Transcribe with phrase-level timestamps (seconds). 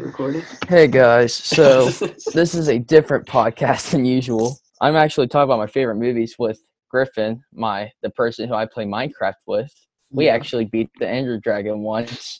[0.00, 0.42] Recording.
[0.68, 1.84] Hey guys, so
[2.34, 4.58] this is a different podcast than usual.
[4.80, 6.58] I'm actually talking about my favorite movies with
[6.90, 9.70] Griffin, my the person who I play Minecraft with.
[10.10, 10.34] We Yeah.
[10.34, 12.38] actually beat the Ender Dragon once,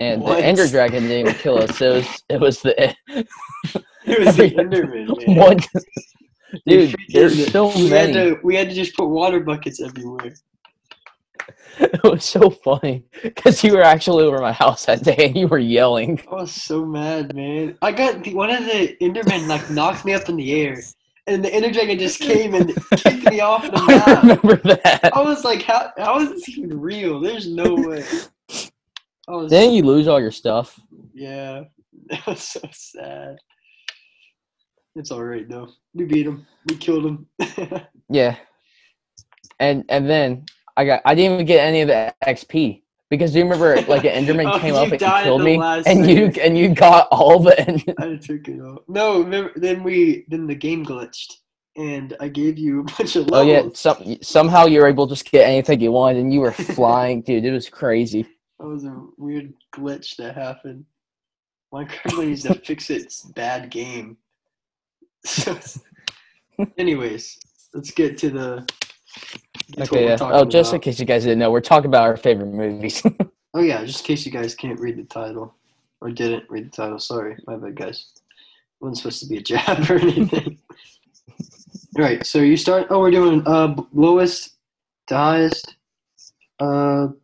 [0.00, 0.38] and What?
[0.38, 1.80] the Ender Dragon didn't kill us.
[1.80, 2.94] It was it was the
[4.06, 5.36] It was the Enderman.
[5.36, 5.58] One.
[6.66, 8.12] Dude, there's so we many.
[8.14, 10.34] Had to, we had to just put water buckets everywhere.
[11.80, 15.46] It was so funny because you were actually over my house that day and you
[15.48, 16.20] were yelling.
[16.30, 17.76] I was so mad, man.
[17.82, 20.80] I got the, one of the Endermen like knocked me up in the air,
[21.26, 24.22] and the Ender Dragon just came and kicked me off the I map.
[24.22, 25.10] remember that.
[25.14, 27.20] I was like, how how is this even real?
[27.20, 28.04] There's no way.
[29.28, 30.78] I was Didn't you lose all your stuff?
[31.14, 31.64] yeah.
[32.10, 33.36] That was so sad.
[34.96, 35.68] It's alright though.
[35.94, 36.46] We beat him.
[36.68, 37.26] We killed him.
[38.08, 38.36] Yeah.
[39.60, 40.46] And and then
[40.78, 44.04] I got I didn't even get any of the XP because do you remember like
[44.04, 47.58] an Enderman Oh, came up and killed me and you and you got all the
[47.60, 48.82] End- I took it off.
[48.86, 51.34] No, remember, then we then the game glitched,
[51.76, 53.34] and I gave you a bunch of Levels.
[53.34, 56.40] Oh yeah, some, somehow you were able to just get anything you wanted and you
[56.40, 57.44] were flying, dude.
[57.44, 58.24] It was crazy.
[58.60, 60.84] That was a weird glitch that happened.
[61.74, 64.16] Minecraft needs to fix its bad game.
[65.24, 65.58] So,
[66.78, 67.38] anyways,
[67.74, 68.68] let's get to the.
[69.72, 70.16] Get to what Okay, we're yeah.
[70.16, 73.02] talking Oh, just in case you guys didn't know, we're talking about our favorite movies.
[73.54, 75.54] Oh yeah, just in case you guys can't read the title
[76.02, 76.98] or didn't read the title.
[76.98, 78.12] Sorry, my bad, guys.
[78.16, 78.22] It
[78.84, 80.58] wasn't supposed to be a jab or anything.
[81.96, 82.88] All right, so you start.
[82.90, 84.56] Oh, we're doing uh lowest
[85.08, 85.76] to highest.
[86.60, 87.16] Uh, all right,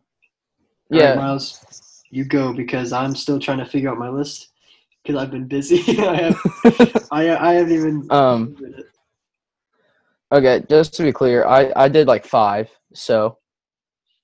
[0.89, 1.13] yeah.
[1.15, 4.49] Miles, you go because I'm still trying to figure out my list
[5.03, 5.83] because I've been busy.
[6.01, 8.07] I have, I, I haven't even.
[8.11, 8.57] Um,
[10.31, 13.37] Okay, just to be clear, I I did like five, so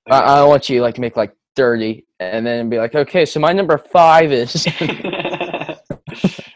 [0.09, 2.95] I, I don't want you like to like make like thirty and then be like,
[2.95, 4.66] okay, so my number five is.
[4.67, 5.77] Okay.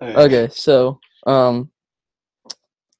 [0.00, 1.70] Okay, so um,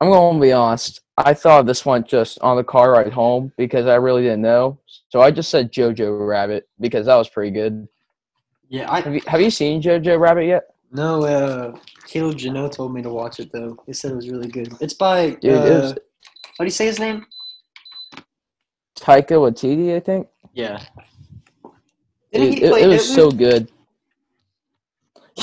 [0.01, 1.01] I'm gonna be honest.
[1.17, 4.79] I thought this one just on the car ride home because I really didn't know.
[5.09, 7.89] So I just said Jojo Rabbit because that was pretty good.
[8.69, 10.65] Yeah, I Have you Have you seen Jojo Rabbit yet?
[10.91, 11.25] no.
[11.25, 13.77] Uh, Caleb Janot told me to watch it though.
[13.87, 14.73] He said it was really good.
[14.81, 15.31] It's by.
[15.43, 15.99] Dude, uh, it was How
[16.61, 17.27] do you say his name?
[18.99, 20.27] Taika Waititi, I think.
[20.55, 20.83] Yeah.
[22.33, 23.71] Dude, it, it was so good.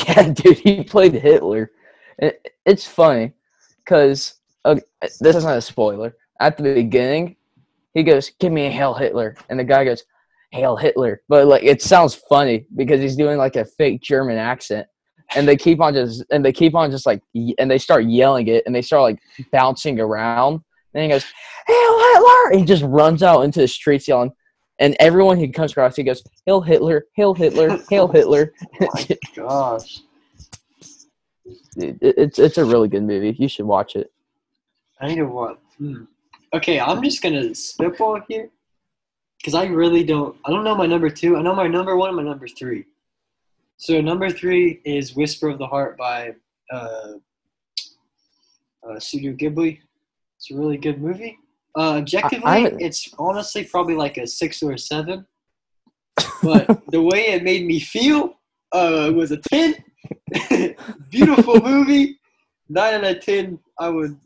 [0.10, 1.72] Yeah, dude, he played Hitler.
[2.20, 3.32] It, it's funny
[3.78, 4.34] because
[4.66, 4.76] uh,
[5.22, 6.18] this is not a spoiler.
[6.42, 7.38] At the beginning,
[7.94, 10.04] he goes, "Give me a Hail Hitler," and the guy goes,
[10.52, 14.86] "Hail Hitler," but like it sounds funny because he's doing like a fake German accent,
[15.36, 17.22] and they keep on just and they keep on just like
[17.58, 19.20] and they start yelling it and they start like
[19.52, 20.62] bouncing around.
[20.94, 21.26] And he goes,
[21.68, 24.32] "Hail Hitler!" He just runs out into the streets yelling.
[24.80, 27.06] And everyone he comes across, he goes, "Hail Hitler!
[27.16, 27.78] Hail Hitler!
[27.90, 30.02] Hail Hitler!" Oh my gosh.
[31.78, 33.36] Dude, it- it's it's a really good movie.
[33.38, 34.12] You should watch it.
[35.02, 35.58] I need to watch.
[35.78, 36.04] Hmm.
[36.54, 38.50] Okay, I'm just gonna spitball here
[39.38, 40.38] because I really don't.
[40.46, 41.36] I don't know my number two.
[41.38, 42.86] I know my number one and my number three.
[43.78, 46.34] So number three is "Whisper of the Heart" by
[46.72, 47.14] uh,
[48.90, 49.80] uh, Studio Ghibli.
[50.38, 51.38] It's a really good movie.
[51.78, 55.26] Uh, objectively, haven't- it's honestly probably like a six or a seven.
[56.42, 58.38] But the way it made me feel
[58.72, 59.76] uh, was a ten.
[61.10, 62.20] Beautiful movie.
[62.70, 63.60] Nine out of ten.
[63.80, 64.18] I would.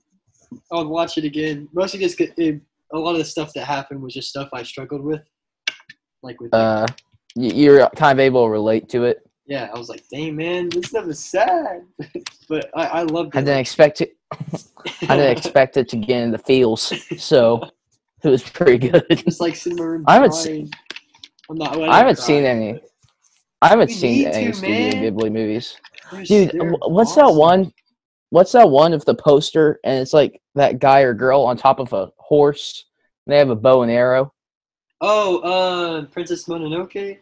[0.72, 1.68] I would watch it again.
[1.74, 2.62] Mostly just it,
[2.94, 5.22] a lot of the stuff that happened was just stuff I struggled with,
[6.24, 6.54] like with.
[6.54, 6.88] Uh,
[7.36, 9.29] you're kind of able to relate to it.
[9.50, 11.82] Yeah, I was like, "Dang man, this stuff is sad,"
[12.50, 13.46] but I, I loved I it.
[13.46, 14.16] didn't expect it.
[15.10, 17.62] I didn't expect it to get in the feels, so
[18.24, 19.04] it was pretty good.
[19.26, 20.72] Just like sitting in my room I haven't crying.
[21.50, 21.76] I'm not.
[21.78, 22.74] well, I haven't didn't seen any.
[22.74, 22.84] but
[23.64, 24.94] I haven't We seen any to, Studio man.
[25.18, 25.76] Ghibli movies,
[26.12, 26.52] they're- dude.
[26.54, 27.74] they're wh- What's that one?
[28.30, 31.80] What's that one of the poster and it's like that guy or girl on top
[31.80, 32.86] of a horse?
[33.26, 34.32] And they have a bow and arrow.
[35.02, 37.18] Oh, uh, Princess Mononoke.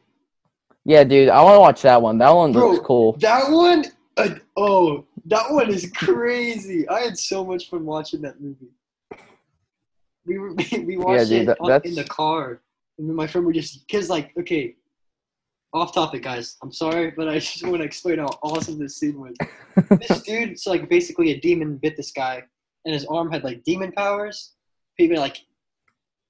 [0.87, 2.17] Yeah, dude, I want to watch that one.
[2.17, 3.11] That one Bro, looks cool.
[3.17, 3.83] That one,
[4.15, 6.87] uh, oh, that one is crazy.
[6.87, 8.71] I had so much fun watching that movie.
[10.25, 12.61] We were we watched dude, it on, in the car,
[12.97, 14.77] and and my friend were just because like okay,
[15.73, 16.55] off topic, guys.
[16.63, 19.35] I'm sorry, but I just want to explain how awesome this scene was.
[20.07, 22.41] this dude, so like basically a demon bit this guy,
[22.85, 24.53] and his arm had like demon powers.
[24.97, 25.35] People like,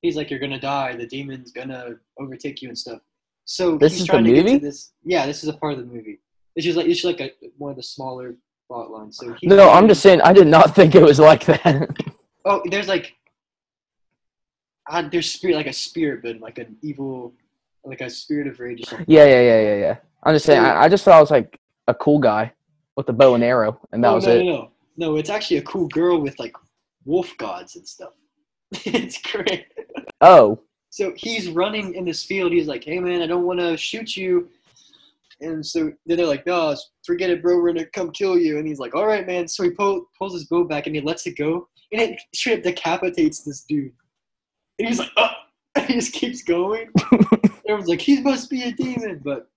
[0.02, 0.96] he's like, you're gonna die.
[0.96, 3.02] The demon's gonna overtake you and stuff.
[3.48, 4.60] So This he's is the trying to get movie?
[4.60, 4.92] to this.
[5.04, 6.20] Yeah, this is a part of the movie.
[6.56, 8.36] It's just like it's just like a one of the smaller
[8.68, 9.18] plot lines.
[9.18, 10.22] So he's No, I'm just saying.
[10.22, 11.90] I did not think it was like that.
[12.50, 13.14] Oh, there's like,
[14.90, 17.34] uh, there's spirit like a spirit, but like an evil,
[17.84, 19.06] like a spirit of rage or something.
[19.10, 19.96] yeah, yeah, yeah, yeah, yeah.
[20.24, 20.64] I'm just saying.
[20.64, 21.60] I, I just thought it was like
[21.90, 22.54] a cool guy
[22.96, 24.44] with a bow and arrow, and that oh, was no, it.
[24.46, 25.16] No, no, no.
[25.18, 26.54] It's actually a cool girl with like
[27.04, 28.14] wolf gods and stuff.
[28.72, 29.66] it's great.
[30.22, 30.62] Oh.
[30.90, 32.52] So he's running in this field.
[32.52, 34.50] He's like, "Hey man, I don't want to shoot you."
[35.42, 36.76] And so then they're like, "No,
[37.06, 37.58] forget it, bro.
[37.58, 40.34] We're gonna come kill you." And he's like, "All right, man." So he pull, pulls
[40.34, 43.94] his bow back and he lets it go, and it straight up decapitates this dude.
[44.80, 45.30] And he's like, "Oh!"
[45.76, 46.90] And he just keeps going.
[47.68, 49.48] Everyone's like, "He must be a demon," but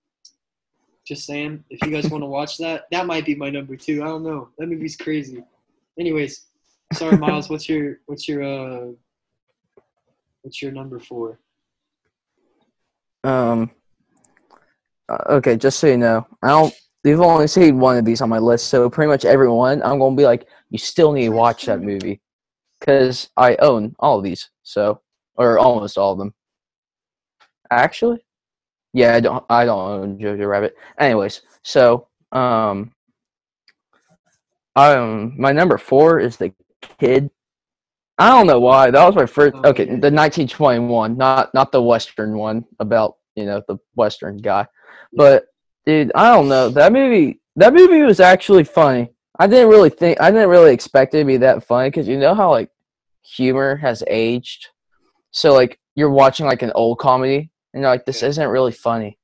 [1.11, 4.03] just saying, if you guys want to watch that, that might be my number two.
[4.03, 4.49] I don't know.
[4.59, 5.43] That movie's crazy.
[5.99, 6.47] Anyways,
[6.93, 7.49] sorry, Miles.
[7.50, 8.93] what's your what's your uh
[10.43, 11.39] what's your number four?
[13.25, 13.71] Um.
[15.09, 16.75] uh, Okay, just so you know, I don't.
[17.05, 20.17] You've only seen one of these on my list, so pretty much everyone, I'm gonna
[20.17, 22.21] be like, you still need to watch that movie,
[22.79, 25.01] because I own all of these, so
[25.37, 26.35] or almost all of them.
[27.71, 28.23] Actually,
[28.93, 29.45] yeah, I don't.
[29.49, 30.77] I don't own Jojo Rabbit.
[30.99, 32.93] Anyways, so um,
[34.77, 36.53] um, my number four is the
[36.99, 37.31] kid.
[38.21, 38.91] I don't know why.
[38.91, 39.55] That was my first.
[39.57, 44.67] Oh, Okay, the 1921, not not the Western one about you know the Western guy,
[45.13, 45.47] but
[45.87, 47.41] dude, I don't know that movie.
[47.57, 49.09] That movie was actually funny.
[49.39, 50.21] I didn't really think.
[50.21, 52.71] I didn't really expect it to be that funny because you know how like
[53.23, 54.69] humor has aged.
[55.31, 59.19] So like you're watching like an old comedy and you're like, this isn't really funny.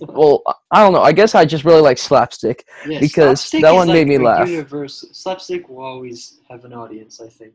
[0.00, 1.02] Well, I- don't know.
[1.02, 2.64] I guess I just really like slapstick.
[2.86, 4.48] Yeah, Because slapstick that one made me laugh.
[4.48, 7.20] Universe slapstick will always have an audience.
[7.20, 7.54] I think.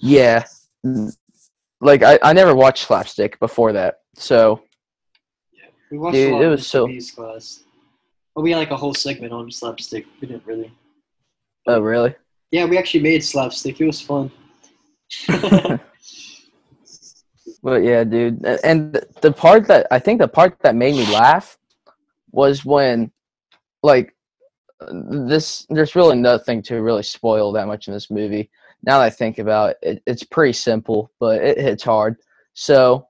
[0.00, 0.44] Yeah.
[1.80, 3.96] Like I, I never watched slapstick before that.
[4.14, 4.62] So
[5.90, 7.64] We watched Dude, a lot it was so- class.
[8.34, 10.06] But we had like a whole segment on slapstick.
[10.20, 10.72] We didn't really.
[11.66, 12.14] oh really?
[12.50, 13.78] Yeah, we actually made slapstick.
[13.80, 14.30] It was fun.
[17.62, 18.44] But yeah, dude.
[18.64, 21.56] And the part that I think the part that made me laugh
[22.32, 23.12] was when
[23.82, 24.14] like
[24.90, 28.50] this there's really nothing to really spoil that much in this movie.
[28.82, 32.16] Now that I think about it, it it's pretty simple, but it hits hard.
[32.54, 33.06] So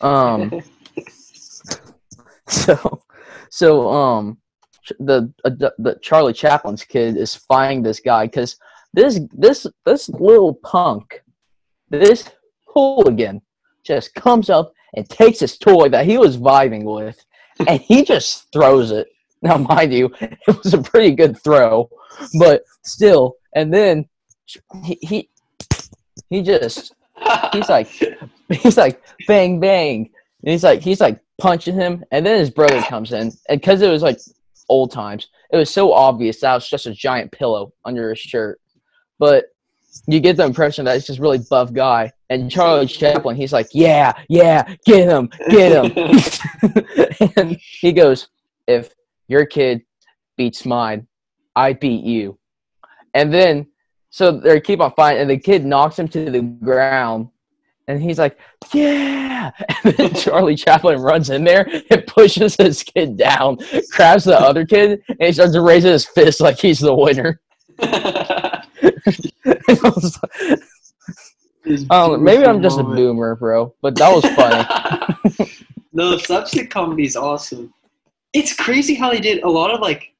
[0.00, 0.62] um
[2.48, 3.02] so
[3.50, 4.38] so um
[4.98, 8.56] the uh, the, the Charlie Chaplin's kid is finding this guy because
[8.94, 11.22] this this this little punk,
[11.90, 12.30] this
[12.66, 13.42] hooligan,
[13.84, 17.24] just comes up and takes his toy that he was vibing with,
[17.66, 19.08] and he just throws it.
[19.42, 21.88] Now, mind you, it was a pretty good throw,
[22.38, 23.36] but still.
[23.54, 24.08] And then
[24.84, 25.30] he he,
[26.30, 26.94] he just
[27.52, 27.88] he's like
[28.50, 30.10] he's like bang bang
[30.42, 33.82] and he's like he's like punching him and then his brother comes in and because
[33.82, 34.18] it was like
[34.68, 38.60] old times it was so obvious that was just a giant pillow under his shirt
[39.18, 39.46] but
[40.06, 43.68] you get the impression that it's just really buff guy and charlie chaplin he's like
[43.72, 48.28] yeah yeah get him get him and he goes
[48.66, 48.92] if
[49.28, 49.82] your kid
[50.36, 51.06] beats mine
[51.56, 52.38] i beat you
[53.14, 53.66] and then
[54.10, 57.28] so they keep on fighting and the kid knocks him to the ground
[57.88, 58.38] and he's like,
[58.72, 59.50] "Yeah!"
[59.84, 63.58] And then Charlie Chaplin runs in there and pushes his kid down,
[63.90, 67.40] grabs the other kid, and he starts raising his fist like he's the winner.
[69.06, 70.60] And I was like-
[71.66, 75.50] I don't know, maybe I'm just a boomer, bro, but that was funny.
[75.92, 77.72] no, slapstick comedy is awesome.
[78.34, 80.12] It's crazy how they did a lot of like,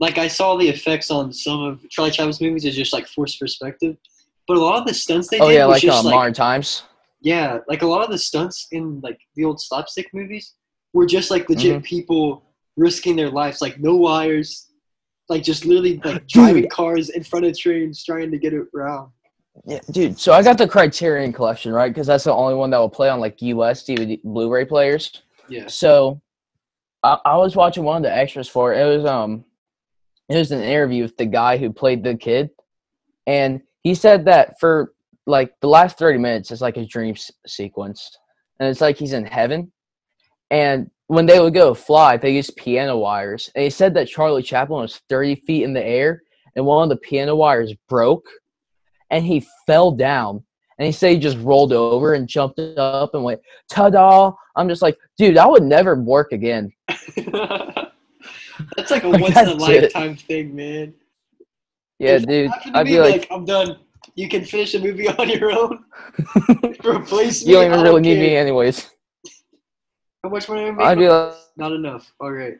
[0.00, 3.38] like I saw the effects on some of Charlie Chaplin's movies is just like forced
[3.38, 3.96] perspective,
[4.48, 6.14] but a lot of the stunts they oh did yeah, was like just uh, like
[6.16, 6.82] modern times.
[7.20, 10.54] yeah, like a lot of the stunts in like the old slapstick movies
[10.92, 11.84] were just like legit Mm-hmm.
[11.84, 12.42] people
[12.76, 14.70] risking their lives, like no wires,
[15.28, 16.70] like just literally like driving Dude.
[16.70, 19.10] cars in front of trains trying to get it around.
[19.66, 20.18] Yeah, dude.
[20.18, 21.88] So I got the Criterion collection, right?
[21.88, 25.22] Because that's the only one that will play on like US DVD Blu-ray players.
[25.48, 25.68] Yeah.
[25.68, 26.20] So
[27.02, 28.80] I, I was watching one of the extras for it.
[28.80, 29.44] It was um
[30.28, 32.50] it was an interview with the guy who played the kid.
[33.26, 34.92] And he said that for
[35.26, 38.18] like the last 30 minutes is like his dream s- sequence.
[38.58, 39.70] And it's like he's in heaven.
[40.50, 43.50] And when they would go fly, they used piano wires.
[43.54, 46.22] And he said that Charlie Chaplin was 30 feet in the air
[46.56, 48.26] and one of the piano wires broke
[49.10, 50.42] and he fell down.
[50.78, 54.32] And he said he just rolled over and jumped up and went, ta da!
[54.56, 56.72] I'm just like, dude, that would never work again.
[57.16, 60.94] That's like a Like, once in a lifetime thing, man.
[62.00, 62.50] Yeah, If dude.
[62.72, 63.78] I'd be like, I'm done.
[64.16, 65.84] You can finish a movie on your own.
[66.84, 67.50] Replace me.
[67.52, 68.22] you don't I even really need care.
[68.22, 68.90] me anyways.
[70.24, 72.10] How much money am I I'd be like, Not enough.
[72.18, 72.58] All right.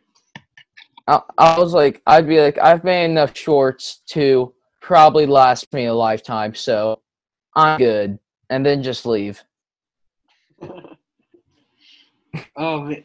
[1.09, 4.52] I, I was like, I'd be like, I've made enough shorts to
[4.83, 7.00] probably last me a lifetime, so
[7.56, 8.18] I'm good.
[8.50, 9.42] And then just leave.
[12.59, 13.02] oh man.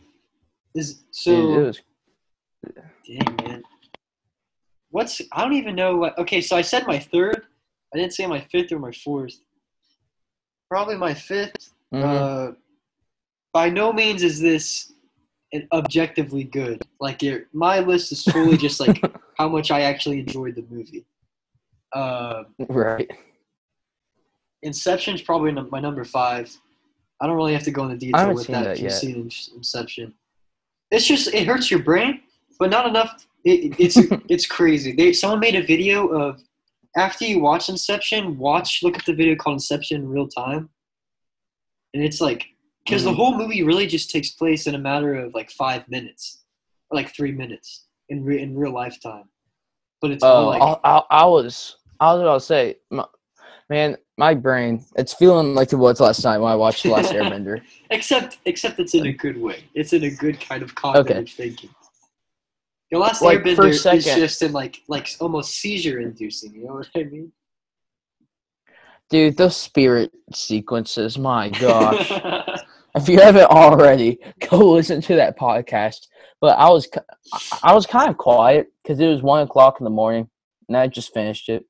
[0.76, 1.82] Is Dude, so was
[3.08, 3.64] Dang man.
[4.92, 6.18] What's I don't even know what.
[6.18, 7.44] Okay, so I said my third.
[7.94, 9.40] I didn't say my fifth or my fourth.
[10.70, 12.04] Probably my 5th Mhm.
[12.04, 12.52] Uh,
[13.54, 14.94] by no means is this
[15.72, 16.82] objectively good.
[17.00, 19.02] Like it, my list is fully just like
[19.38, 21.06] how much I actually enjoyed the movie.
[21.94, 23.10] Uh, right.
[24.62, 26.56] Inception's probably num- my number five.
[27.22, 28.64] I don't really have to go into detail with that.
[28.64, 30.14] that if you've seen Inception,
[30.92, 32.22] it's just it hurts your brain,
[32.60, 33.26] but not enough.
[33.44, 33.98] It, it's
[34.30, 34.92] it's crazy.
[34.94, 36.42] They someone made a video of
[36.96, 40.70] after you watch Inception, watch look at the video called Inception in real time,
[41.94, 42.48] and it's like
[42.86, 43.16] because the Mhm.
[43.16, 46.44] whole movie really just takes place in a matter of like five minutes
[46.90, 49.26] or like three minutes in re- in real lifetime.
[50.02, 53.06] But it's all Oh, like I, I, I was, I was about to say, my,
[53.70, 57.12] man, my brain, it's feeling like it was last night when I watched The Last
[57.14, 57.62] Airbender.
[57.92, 59.66] Except, except it's in a good way.
[59.74, 61.26] It's in a good kind of cognitive Okay.
[61.26, 61.70] thinking.
[62.92, 66.56] The last Like, Airbender is second- just in like, like almost seizure inducing.
[66.56, 67.32] You know what I mean?
[69.10, 72.10] Dude, those spirit sequences, my gosh.
[73.02, 76.08] If you haven't already, go listen to that podcast.
[76.42, 76.88] But I was,
[77.64, 80.30] I- was kind of quiet because it was one o'clock in the morning,
[80.68, 81.66] and I just finished it,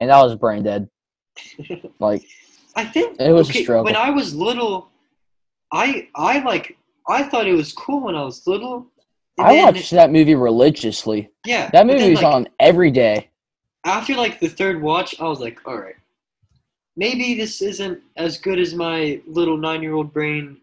[0.00, 0.88] and I was brain dead.
[2.00, 2.24] Like,
[2.76, 3.84] I think It was a struggle.
[3.84, 4.90] when I was little.
[5.72, 6.76] I I like
[7.08, 8.86] I thought it was cool when I was little.
[9.38, 11.30] I watched that movie religiously.
[11.46, 11.70] yeah.
[11.70, 13.30] That but then, movie was like, on every day.
[13.84, 15.94] after like the third watch, I was like, all right,
[17.00, 20.58] maybe this isn't as good as my little nine-year-old brain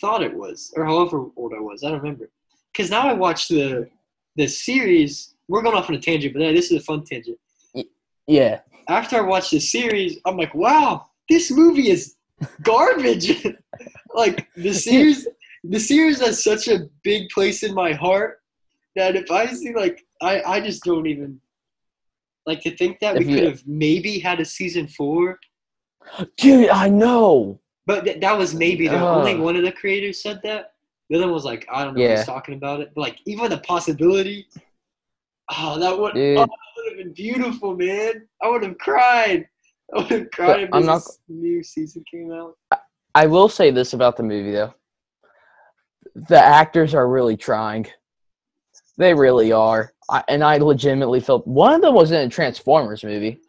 [0.00, 1.82] thought it was, or however old I was.
[1.82, 2.28] I don't remember.
[2.70, 3.88] Because now I watch the
[4.36, 5.34] the series.
[5.48, 7.38] We're going off on a tangent, but this is a fun tangent.
[8.26, 8.60] Yeah.
[8.88, 12.16] After I watched the series, I'm like, wow, this movie is
[12.62, 13.46] garbage.
[14.14, 15.26] like the series,
[15.64, 18.42] the series has such a big place in my heart
[18.94, 21.40] that if I see like, I I just don't even
[22.46, 25.38] like to think that If we could have maybe had a season four,
[26.36, 27.60] Dude, I know.
[27.86, 30.72] but th- that was maybe the only one of the creators said that.
[31.10, 32.16] The other one was like, I don't know, Yeah.
[32.16, 32.90] he's talking about it.
[32.94, 34.46] But like, even the possibility,
[35.56, 38.28] oh, that would, oh, that would have been beautiful, man.
[38.42, 39.48] I would have cried.
[39.94, 42.56] I would have cried if I'm this not- new season came out.
[43.14, 44.74] I will say this about the movie though.
[46.14, 47.86] The actors are really trying.
[48.98, 49.92] They really are.
[50.10, 53.40] I, and I legitimately felt one of them was in a Transformers movie.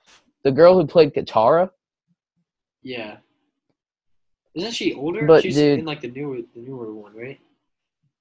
[0.43, 1.69] The girl who played Katara.
[2.83, 3.17] Yeah.
[4.55, 5.25] Isn't she older?
[5.25, 7.39] But, She's dude- in like the newer, the newer one, right?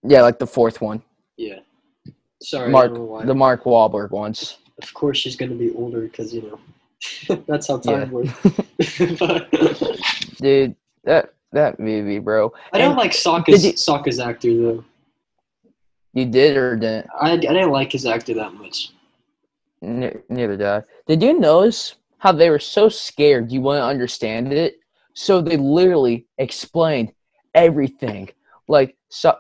[0.03, 1.03] Yeah, like the fourth one.
[1.37, 1.61] Yeah.
[2.43, 3.25] Sorry, Mark I don't know why.
[3.25, 4.59] the Mark Wahlberg ones.
[4.81, 6.43] of course, she's gonna be older because you
[7.29, 8.11] know that's how time Yeah.
[8.11, 8.33] works.
[10.41, 12.53] Dude, that that movie, bro.
[12.73, 14.85] I don't And like Sokka's you- Sokka's actor though.
[16.15, 17.07] You did or didn't?
[17.21, 18.93] I, I didn't like his actor that much.
[19.83, 20.83] Ne- neither did I.
[21.07, 24.81] Did you notice how they were so scared you wouldn't understand it?
[25.15, 27.13] So they literally explained
[27.55, 28.31] everything.
[28.69, 29.37] Like, so,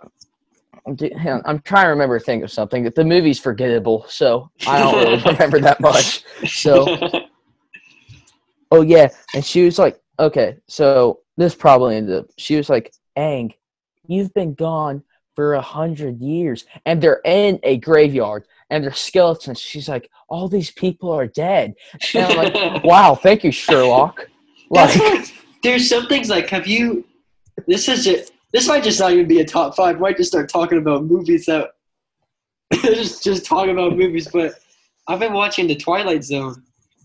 [0.86, 2.84] I'm trying to remember, think of something.
[2.84, 6.24] The movie's forgettable, so I don't really remember that much.
[6.46, 6.96] So,
[8.70, 12.26] oh yeah, and she was like, okay, so this probably ended up.
[12.38, 13.54] She was like, Aang,
[14.06, 15.02] you've been gone
[15.34, 19.60] for a hundred years, and they're in a graveyard, and they're skeletons.
[19.60, 21.74] She's like, all these people are dead.
[22.14, 24.28] And I'm like, wow, thank you, Sherlock.
[24.70, 25.32] Like,
[25.62, 27.06] there's some things like have you?
[27.66, 29.96] This is just this might just not even be a top five.
[29.96, 31.70] We might just start talking about movies that
[32.74, 34.28] just just talking about movies.
[34.30, 34.56] But
[35.08, 36.62] I've been watching The Twilight Zone,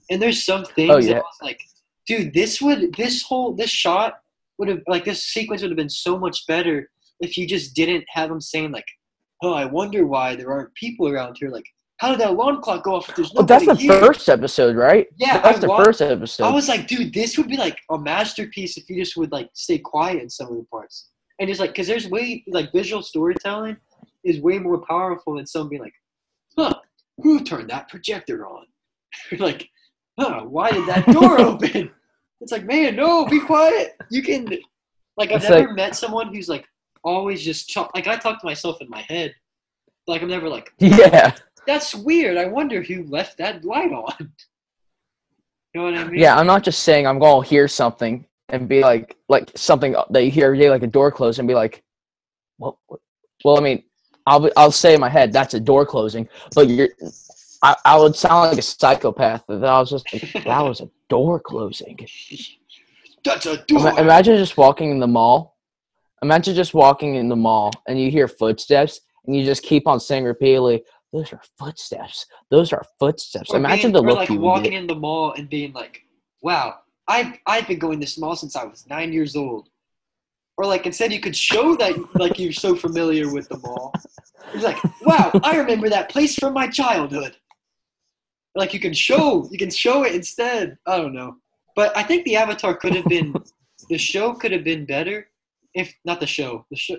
[0.09, 1.15] and there's some things Oh, that yeah.
[1.15, 1.61] I was like,
[2.05, 4.15] dude, this would this whole this shot
[4.57, 6.89] would have like this sequence would have been so much better
[7.21, 8.87] if you just didn't have them saying like,
[9.43, 11.49] oh, I wonder why there aren't people around here.
[11.49, 11.65] Like,
[11.97, 13.99] how did that alarm clock go off if there's oh, that's the here?
[13.99, 15.05] first episode, right?
[15.17, 16.43] Yeah, that's I the wa- first episode.
[16.45, 19.49] I was like, dude, this would be like a masterpiece if you just would like
[19.53, 21.09] stay quiet in some of the parts.
[21.39, 23.77] And it's like, because there's way, like, visual storytelling
[24.23, 25.93] is way more powerful than some being like,
[26.57, 26.73] huh,
[27.17, 28.65] who turned that projector on?
[29.39, 29.67] like,
[30.19, 31.89] huh, why did that door open?
[32.39, 33.93] It's like, man, no, be quiet.
[34.11, 34.45] You can,
[35.17, 36.65] like, I've It's never like- met someone who's like
[37.03, 39.33] always just, ch- like, I talk to myself in my head.
[40.07, 41.33] Like, I'm never like, yeah,
[41.67, 42.37] that's weird.
[42.37, 44.31] I wonder who left that light on.
[45.75, 46.19] You know what I mean?
[46.21, 46.37] yeah.
[46.37, 50.29] I'm not just saying I'm gonna hear something and be like, like something that you
[50.29, 51.81] hear every day, like a door close, and be like,
[52.57, 52.75] what?
[52.85, 52.99] what?
[53.43, 53.83] Well, I mean,
[54.27, 56.89] I'll I'll say in my head that's a door closing, but you're.
[57.63, 60.89] I, I would sound like a psychopath if I was just like, that was a
[61.09, 61.97] door closing.
[63.23, 63.79] That's a door.
[63.79, 65.52] Ima- Imagine just walking in the mall.
[66.23, 69.99] Imagine just walking in the mall and you hear footsteps and you just keep on
[69.99, 72.25] saying repeatedly, "Those are footsteps.
[72.49, 74.79] Those are footsteps." Or Imagine being, the look like you walking get.
[74.79, 76.01] in the mall and being like,
[76.41, 76.75] "Wow,
[77.09, 79.67] I've I've been going this mall since I was nine years old."
[80.55, 83.91] Or like instead, you could show that like you're so familiar with the mall.
[84.53, 87.35] You're like, "Wow, I remember that place from my childhood."
[88.55, 90.77] Like you can show you can show it instead.
[90.87, 91.35] I don't know,
[91.75, 93.35] but I think the Avatar could have been
[93.89, 95.27] the show could have been better
[95.73, 96.97] if not the show the show.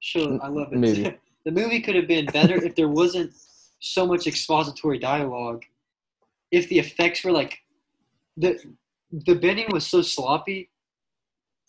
[0.00, 0.78] Show I love it.
[0.78, 1.14] Movie.
[1.44, 3.32] the movie could have been better if there wasn't
[3.80, 5.62] so much expository dialogue.
[6.50, 7.58] If the effects were like
[8.36, 8.58] the
[9.12, 10.70] the bending was so sloppy,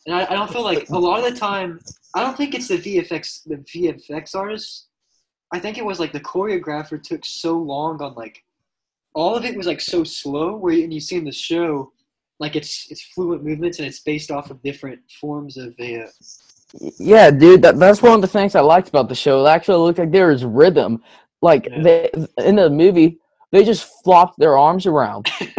[0.06, 1.80] and I, I don't feel like a lot of the time
[2.16, 4.88] I don't think it's the VFX the VFX artists.
[5.54, 8.44] I think it was like the choreographer took so long on like
[9.14, 11.92] all of it was like so slow where and you see in the show
[12.42, 16.08] like it's it's fluent movements and it's based off of different forms of a uh,
[17.00, 19.46] Yeah, dude, that, that's one of the things I liked about the show.
[19.46, 21.02] It actually looked like there was rhythm.
[21.42, 21.82] Like Yeah.
[21.86, 22.10] they
[22.50, 23.20] in the movie,
[23.52, 25.30] they just flopped their arms around.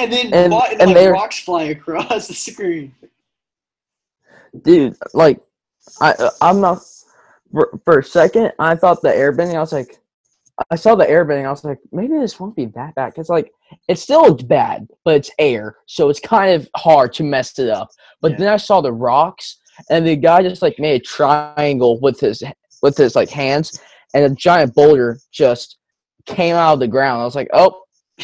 [0.00, 2.94] and then And- wa- and, and like they're- rocks fly across the screen.
[4.62, 5.38] dude like
[6.00, 6.78] i i'm not
[7.52, 9.98] for, for a second i thought the airbending i was like
[10.70, 13.50] i saw the airbending i was like maybe this won't be that bad because like
[13.88, 17.88] it still bad but it's air so it's kind of hard to mess it up
[18.20, 18.38] but Yeah.
[18.38, 19.58] then i saw the rocks
[19.90, 22.42] and the guy just like made a triangle with his
[22.82, 23.78] with his like hands
[24.14, 25.78] and a giant boulder just
[26.26, 27.82] came out of the ground i was like oh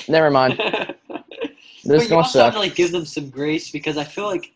[0.08, 0.56] never mind
[1.84, 4.26] but this you gonna also have to like give them some grace because I feel
[4.26, 4.52] like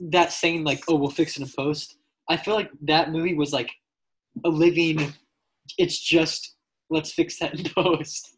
[0.00, 1.96] that saying like, "Oh, we'll fix it in a post."
[2.28, 3.70] I feel like that movie was like
[4.44, 5.12] a living.
[5.78, 6.53] It's just
[6.90, 8.36] let's fix that in post.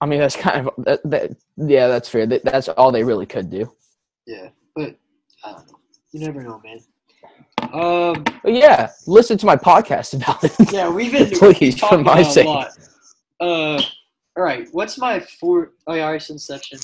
[0.00, 3.26] i mean that's kind of that, that yeah that's fair that, that's all they really
[3.26, 3.70] could do
[4.26, 4.96] Yeah, but
[5.44, 5.78] I don't know.
[6.12, 6.78] You never know, man.
[7.72, 10.52] Um, yeah, listen to my podcast about it.
[10.72, 12.46] yeah, we've been Please, for my about sake.
[12.46, 12.70] a lot.
[13.40, 13.82] Uh,
[14.36, 14.68] all right.
[14.72, 15.70] What's my fourth?
[15.86, 16.78] Oh yeah, said section.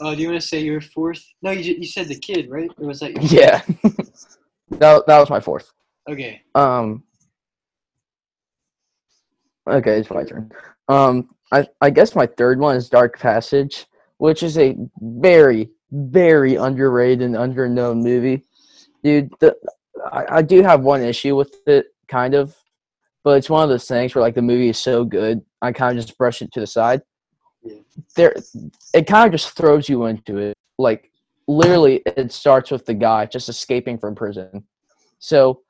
[0.00, 1.22] Uh, do you want to say your fourth?
[1.42, 2.70] No, you you said the kid, right?
[2.78, 3.22] Or was that your?
[3.24, 3.62] yeah,
[4.70, 5.72] that that was my fourth.
[6.08, 6.42] Okay.
[6.54, 7.02] Um,
[9.68, 10.50] okay, it's my turn.
[10.88, 13.86] Um, I I guess my third one is Dark Passage,
[14.18, 18.44] which is a very very underrated and underknown movie.
[19.02, 19.56] Dude, the
[20.12, 22.56] I, I do have one issue with it, kind of,
[23.24, 25.98] but it's one of those things where like the movie is so good, I kind
[25.98, 27.02] of just brush it to the side.
[27.62, 27.78] Yeah.
[28.14, 28.34] There,
[28.94, 30.54] it kind of just throws you into it.
[30.78, 31.10] Like
[31.48, 34.64] literally, it starts with the guy just escaping from prison.
[35.18, 35.62] So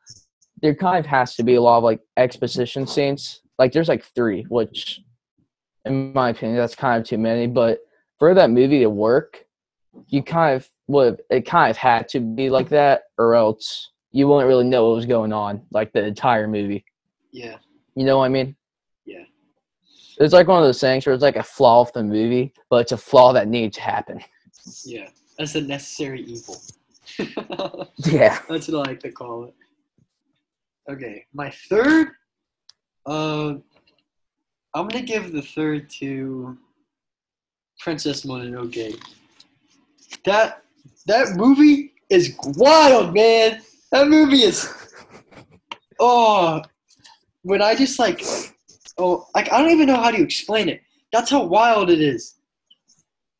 [0.61, 3.41] there kind of has to be a lot of like exposition scenes.
[3.59, 5.01] Like there's like three, which,
[5.85, 7.47] in my opinion, that's kind of too many.
[7.47, 7.81] But
[8.19, 9.45] for that movie to work,
[10.09, 11.23] you kind of would.
[11.31, 14.97] It kind of had to be like that, or else you wouldn't really know what
[14.97, 16.85] was going on like the entire movie.
[17.33, 17.57] Yeah.
[17.95, 18.57] You know what I mean?
[19.05, 19.25] Yeah.
[20.19, 22.81] It's like one of those things where it's like a flaw of the movie, but
[22.81, 24.21] it's a flaw that needs to happen.
[24.87, 25.09] Yeah.
[25.39, 26.57] That's a necessary evil.
[27.99, 28.39] Yeah.
[28.49, 29.55] That's what I like to call it.
[30.91, 32.09] Okay, my third.
[33.07, 33.55] Uh,
[34.75, 36.57] I'm gonna give the third to
[37.81, 39.01] Princess Mononoke.
[40.25, 40.63] That
[41.07, 43.63] that movie is wild, man.
[43.93, 44.69] That movie is.
[45.99, 46.61] Oh,
[47.43, 48.23] when I just like,
[48.99, 50.83] oh, like I don't even know how to explain it.
[51.13, 52.35] That's how wild it is.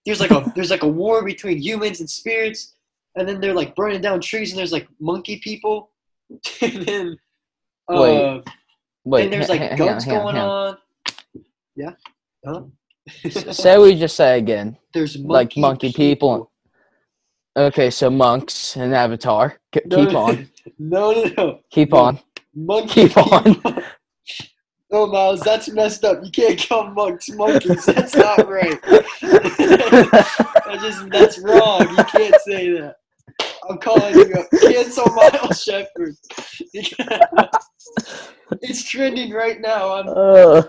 [0.07, 2.77] There's like a there's like a war between humans and spirits
[3.17, 5.91] and then they're like burning down trees and there's like monkey people
[6.63, 7.19] and then
[7.89, 8.45] uh Wait,
[9.07, 10.77] Wait, then there's like hang on, guns hang on, going on
[11.77, 11.91] yeah
[12.45, 12.63] huh?
[13.31, 14.77] Say we just say again.
[14.93, 16.51] there's monkey like monkey people.
[17.57, 19.59] Okay, so monks and Avatar.
[19.73, 20.49] K- No, keep on.
[20.79, 21.99] no no no Keep No.
[21.99, 22.21] on.
[22.55, 23.45] monkey Keep on.
[23.55, 23.75] people.
[24.93, 28.81] oh miles that's messed up you can't call monks monkeys that's not right
[29.21, 32.97] that's just that's wrong you can't say that
[33.69, 36.17] i'm calling you a cancel miles Sheppard
[38.63, 40.63] it's trending right now on Uh.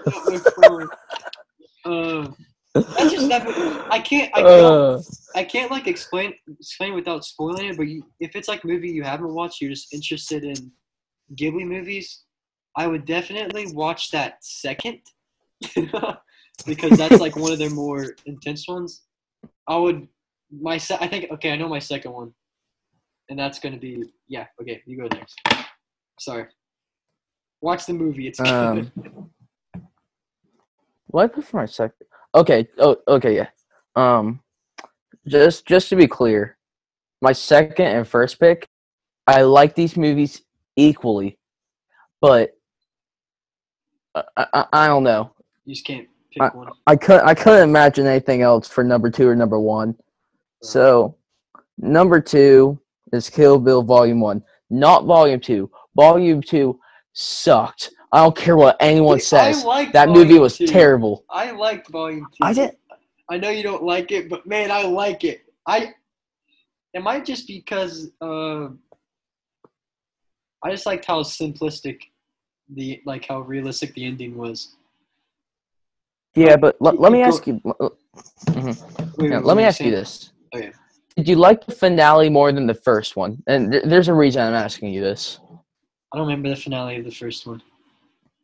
[1.85, 2.27] Uh,
[2.73, 3.47] that's just that.
[3.89, 4.29] I can't.
[4.33, 4.65] I can't.
[4.65, 5.01] uh,
[5.35, 7.77] I can't like explain explain without spoiling it.
[7.77, 10.71] But you, if it's like a movie you haven't watched, you're just interested in
[11.35, 12.23] Ghibli movies.
[12.75, 14.99] I would definitely watch that second
[16.65, 19.03] because that's like one of their more intense ones.
[19.67, 20.07] I would
[20.51, 21.51] my se- I think okay.
[21.51, 22.33] I know my second one,
[23.29, 24.45] and that's gonna be yeah.
[24.61, 25.39] Okay, you go next.
[26.19, 26.45] Sorry.
[27.61, 28.27] Watch the movie.
[28.27, 28.47] It's good.
[28.47, 28.91] um,
[31.07, 32.07] what I put for my second?
[32.35, 32.67] Okay.
[32.77, 33.35] Oh, okay.
[33.35, 33.47] Yeah.
[33.95, 34.41] Um,
[35.27, 36.57] just just to be clear,
[37.21, 38.67] my second and first pick,
[39.25, 40.41] I like these movies
[40.75, 41.37] equally,
[42.21, 42.51] but
[44.15, 45.31] I, I, I don't know.
[45.65, 46.69] You just can't pick I, one.
[46.85, 49.95] I could I couldn't imagine anything else for number two or number one.
[50.61, 51.15] So
[51.77, 52.79] number two
[53.13, 55.69] is Kill Bill Volume One, not Volume Two.
[55.95, 56.79] Volume Two
[57.13, 57.91] sucked.
[58.11, 59.63] I don't care what anyone says.
[59.91, 60.67] that movie was two.
[60.67, 61.25] terrible.
[61.29, 62.43] I liked Volume Two.
[62.45, 62.77] I did.
[63.29, 65.41] I know you don't like it, but man, I like it.
[65.65, 65.93] I
[66.93, 68.69] it might just because uh,
[70.63, 71.99] I just liked how simplistic
[72.73, 74.75] the like how realistic the ending was.
[76.35, 77.61] Yeah, but l- let me ask you.
[77.63, 79.21] Mm-hmm.
[79.21, 79.91] Wait, yeah, let me ask saying?
[79.91, 80.31] you this.
[81.27, 83.43] Did you like the finale more than the first one?
[83.47, 85.41] And th- there's a reason I'm asking you this.
[86.13, 87.61] I don't remember the finale of the first one.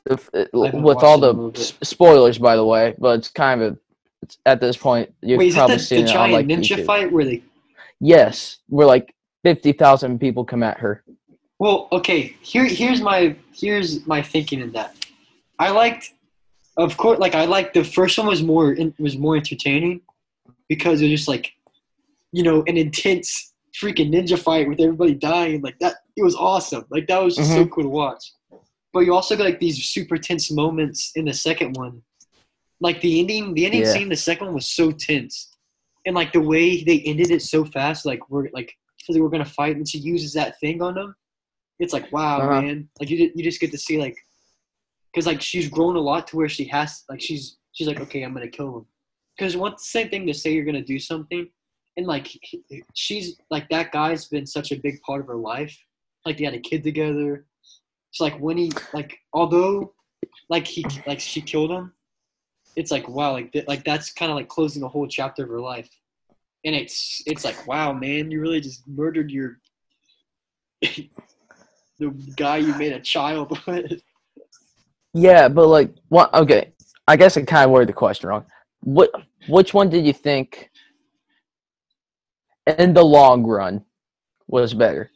[0.06, 3.80] If, uh, with all the s- spoilers, by the way, but it's kind of
[4.22, 6.76] it's, at this point you've Wait, probably the, seen the it giant on like ninja
[6.76, 6.86] YouTube.
[6.86, 7.41] fight where they?
[8.02, 11.06] Yes, where like fifty thousand people come at her.
[11.60, 12.36] Well, okay.
[12.41, 14.93] Here, here's my here's my thinking in that.
[15.58, 16.12] I liked,
[16.76, 20.02] of course, like I liked the first one was more was more entertaining
[20.67, 21.54] because it was just like,
[22.34, 25.96] you know, an intense freaking ninja fight with everybody dying like that.
[26.17, 26.86] It was awesome.
[26.89, 27.63] Like that was just mm-hmm.
[27.63, 28.34] so cool to watch.
[28.91, 32.02] But you also got like these super tense moments in the second one.
[32.82, 33.93] Like the ending, the ending yeah.
[33.93, 35.56] scene, the second one was so tense,
[36.06, 38.06] and like the way they ended it so fast.
[38.06, 41.15] Like we're like, because we're gonna fight, and she uses that thing on them
[41.80, 42.62] it's like wow, uh-huh.
[42.62, 42.89] man.
[43.00, 44.17] Like you you just get to see like,
[45.12, 48.24] because like she's grown a lot to where she has like she's she's like okay,
[48.24, 48.86] I'm gonna kill him.
[49.38, 51.50] Because one same thing to say you're gonna do something,
[51.97, 52.27] and like
[52.93, 55.77] she's like that guy's been such a big part of her life.
[56.25, 57.45] Like they had a kid together.
[58.12, 59.93] It's like when he like although
[60.49, 61.93] like he like she killed him,
[62.75, 65.49] it's like wow like th- like that's kind of like closing a whole chapter of
[65.49, 65.89] her life,
[66.65, 69.60] and it's it's like wow man you really just murdered your
[71.99, 74.01] the guy you made a child with.
[75.13, 76.34] Yeah, but like, what?
[76.34, 76.71] Okay,
[77.08, 78.45] I guess I kind of worded the question wrong.
[78.82, 79.12] What?
[79.47, 80.69] Which one did you think,
[82.67, 83.84] in the long run,
[84.47, 85.12] was better?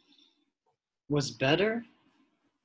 [1.10, 1.84] Was better?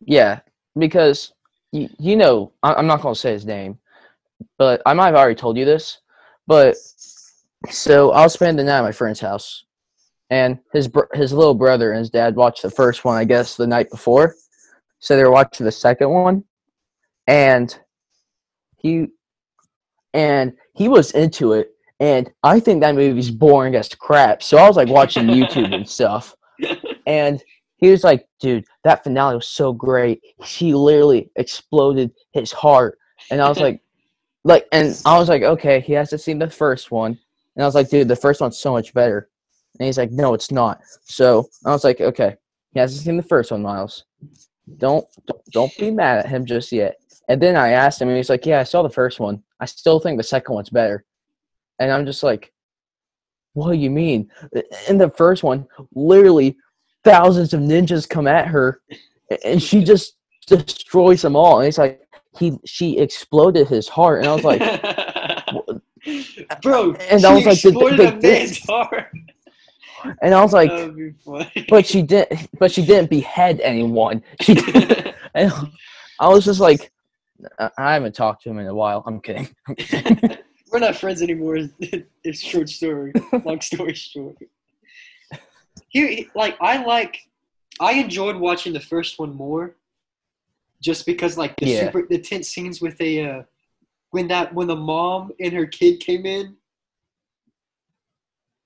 [0.05, 0.41] Yeah,
[0.77, 1.33] because
[1.71, 3.79] you, you know, I'm not gonna say his name,
[4.59, 5.99] but I might have already told you this.
[6.47, 6.77] But
[7.71, 9.65] so I was spending the night at my friend's house,
[10.31, 13.67] and his his little brother and his dad watched the first one, I guess, the
[13.67, 14.35] night before.
[14.99, 16.45] So they were watching the second one,
[17.27, 17.77] and
[18.77, 19.09] he
[20.15, 21.72] and he was into it.
[22.03, 24.43] And I think that movie's boring as crap.
[24.43, 26.35] So I was like watching YouTube and stuff,
[27.07, 27.43] and
[27.77, 30.21] he was like, "Dude, that finale was so great.
[30.45, 32.99] She literally exploded his heart."
[33.31, 33.81] And I was like,
[34.45, 37.17] "Like," and I was like, "Okay, he has to see the first one."
[37.55, 39.31] And I was like, "Dude, the first one's so much better."
[39.79, 40.81] And he's like, no, it's not.
[41.05, 42.37] So I was like, okay,
[42.73, 44.05] he hasn't seen the first one, Miles.
[44.79, 45.07] Don't
[45.51, 46.97] don't be mad at him just yet.
[47.29, 49.43] And then I asked him, and he's like, yeah, I saw the first one.
[49.61, 51.05] I still think the second one's better.
[51.83, 52.53] And I'm just like,
[53.55, 54.31] what do you mean?
[54.89, 56.57] In the first one, literally
[57.05, 58.81] thousands of ninjas come at her,
[59.45, 60.17] and she just
[60.47, 61.61] destroys them all.
[61.61, 62.01] And it's like,
[62.39, 64.61] he she exploded his heart, and I was like,
[66.63, 69.11] bro, and I was like, the, the, the, man's heart.
[70.21, 70.71] And I was like,
[71.69, 72.49] but she didn't.
[72.59, 74.23] But she didn't behead anyone.
[74.41, 74.53] She.
[75.35, 75.53] and
[76.19, 76.91] I was just like,
[77.59, 79.03] I haven't talked to him in a while.
[79.07, 79.49] I'm kidding.
[80.73, 81.59] We're not friends anymore.
[82.25, 83.13] It's short story.
[83.45, 84.37] Long story short.
[85.89, 87.19] Here, like I like,
[87.81, 89.77] I enjoyed watching the first one more,
[90.81, 91.81] just because like the yeah.
[91.81, 93.43] super the tense scenes with a uh,
[94.13, 96.57] when that when the mom and her kid came in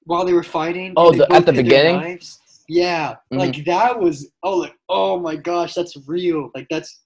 [0.05, 0.93] while they were fighting.
[0.97, 2.21] Oh, the, at the beginning.
[2.69, 3.39] Yeah, mm-hmm.
[3.39, 6.51] like that was oh like oh my gosh, that's real.
[6.55, 7.01] Like that's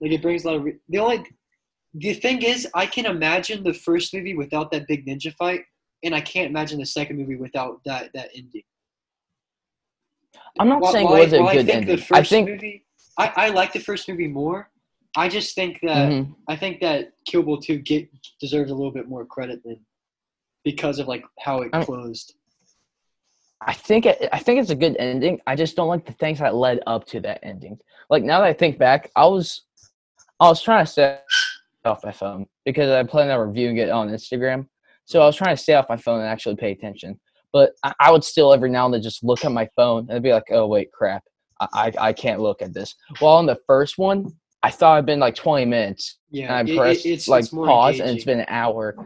[0.00, 1.24] like it brings a lot of re- the only
[1.94, 5.62] the thing is I can imagine the first movie without that big ninja fight,
[6.02, 8.62] and I can't imagine the second movie without that that ending.
[10.58, 12.04] I'm not while, saying it was I, a good I ending.
[12.12, 12.84] I think movie,
[13.18, 14.70] I, I like the first movie more.
[15.16, 16.32] I just think that mm-hmm.
[16.48, 18.08] I think that Kill Bill 2 get,
[18.40, 19.78] deserves a little bit more credit than
[20.64, 22.34] because of like how it closed.
[23.66, 25.40] I think it, I think it's a good ending.
[25.46, 27.78] I just don't like the things that led up to that ending.
[28.10, 29.62] Like now that I think back, I was
[30.40, 31.18] I was trying to stay
[31.84, 34.66] off my phone because I planned on reviewing it on Instagram.
[35.04, 35.26] So I mm-hmm.
[35.26, 37.20] was trying to stay off my phone and actually pay attention.
[37.52, 40.22] But I, I would still every now and then just look at my phone and
[40.22, 41.22] be like, "Oh wait, crap!
[41.60, 44.26] I, I, I can't look at this." Well, on the first one,
[44.62, 46.18] I thought it'd been like 20 minutes.
[46.30, 48.08] Yeah, and I pressed it, it's, like it's pause, engaging.
[48.08, 48.96] and it's been an hour.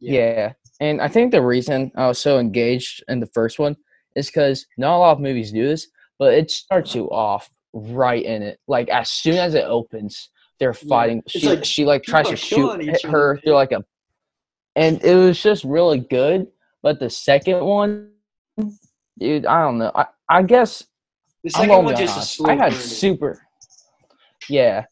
[0.00, 0.12] Yeah.
[0.20, 0.52] yeah.
[0.80, 3.76] And I think the reason I was so engaged in the first one
[4.14, 8.24] is because not a lot of movies do this, but it starts you off right
[8.24, 8.60] in it.
[8.68, 11.22] Like as soon as it opens, they're fighting.
[11.26, 13.40] It's She like she like tries to shoot hit her other.
[13.42, 13.84] through like a,
[14.76, 16.46] and it was just really good.
[16.82, 18.10] But the second one,
[19.18, 19.92] dude, I don't know.
[19.94, 20.84] I I guess
[21.44, 22.80] The second one just a slow I had burn.
[22.80, 23.42] super.
[24.48, 24.84] Yeah,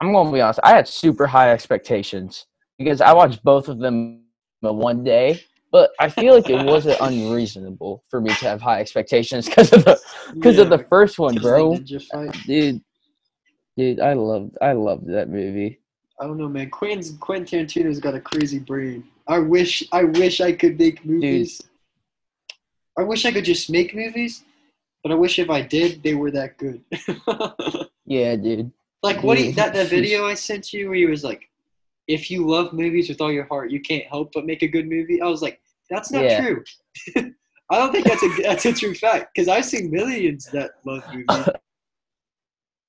[0.00, 0.60] I'm gonna be honest.
[0.64, 2.46] I had super high expectations
[2.78, 4.22] because I watched both of them
[4.62, 5.40] in one day.
[5.72, 9.84] But I feel like it wasn't unreasonable for me to have high expectations because of
[9.84, 10.00] the
[10.34, 11.76] because of the first one, bro.
[12.46, 12.80] Dude,
[13.76, 15.78] dude, I loved I loved that movie.
[16.20, 16.70] I don't know, man.
[16.70, 19.04] Quentin's Quentin Tarantino's got a crazy brain.
[19.28, 21.60] I wish I wish I could make movies.
[22.98, 24.44] I wish I could just make movies,
[25.02, 26.82] but I wish if I did, they were that good.
[28.08, 28.70] Yeah, dude.
[29.02, 31.50] like what he, that that video I sent you where he was like,
[32.06, 34.88] "If you love movies with all your heart, you can't help but make a good
[34.88, 35.60] movie." I was like,
[35.90, 36.40] "That's not Yeah.
[36.40, 36.64] true."
[37.68, 41.02] I don't think that's a that's a true fact because I've seen millions that love
[41.12, 41.48] movies,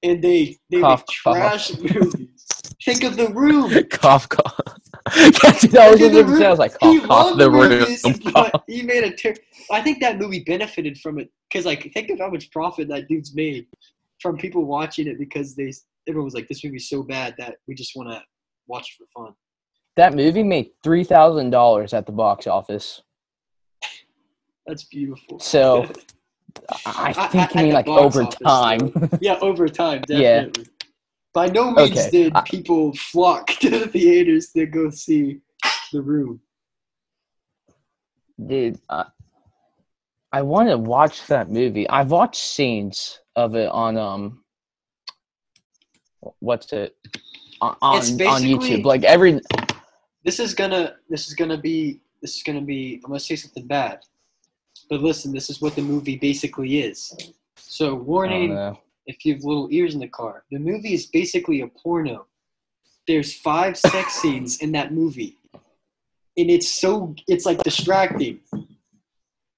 [0.04, 2.36] and they they Cough, make trash movies.
[2.84, 3.72] Think of the room.
[3.90, 4.60] cough, cough.
[5.16, 6.46] That's what I was Think the gonna.
[6.46, 7.70] I was like, he cough, cough, loved the room.
[7.80, 9.12] movies, but he made a.
[9.12, 9.36] Ter-
[9.72, 13.08] I think that movie benefited from it because, like, think of how much profit that
[13.08, 13.68] dude's made
[14.22, 15.72] from people watching it because they
[16.08, 18.22] everyone was like, "This movie's so bad that we just want to
[18.68, 19.34] watch it for fun."
[19.96, 23.02] That movie made three thousand dollars at the box office.
[24.66, 25.40] That's beautiful.
[25.40, 25.90] So
[26.86, 29.10] I think I- you mean like over time.
[29.22, 30.42] yeah, over time, Yeah.
[30.42, 30.68] definitely.
[31.34, 35.40] By no means Okay, did people flock to the theaters to go see
[35.94, 36.42] the room.
[38.44, 39.06] Dude, I,
[40.32, 41.88] I want to watch that movie.
[41.90, 44.44] I've watched scenes of it on um,
[46.40, 46.96] what's it
[47.62, 48.86] on on, on YouTube?
[48.86, 49.42] Like every
[50.24, 53.66] this is gonna this is gonna be this is gonna be I'm gonna say something
[53.68, 54.00] bad.
[54.90, 57.16] But listen, this is what the movie basically is.
[57.56, 58.80] So warning oh, know.
[59.06, 60.44] if you have little ears in the car.
[60.52, 62.28] The movie is basically a porno.
[63.08, 65.38] There's five sex scenes in that movie.
[66.38, 68.40] And it's so it's like distracting.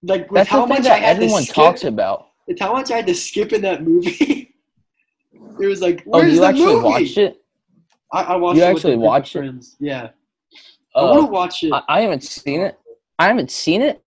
[0.01, 2.27] Like with That's how much I had everyone to skip, talks about.
[2.47, 4.55] with how much I had to skip in that movie.
[5.60, 6.84] it was like, Oh, where's you the actually movie?
[6.86, 7.41] watched it?
[8.13, 9.39] I, I watched You it with actually a group of watched it?
[9.39, 9.75] friends.
[9.79, 10.10] Yeah.
[10.95, 11.73] I want Oh, to watch it.
[11.73, 12.79] I, I haven't seen it.
[13.19, 14.01] I haven't seen it,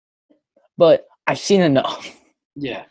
[0.82, 2.20] but I've seen enough.
[2.56, 2.86] Yeah.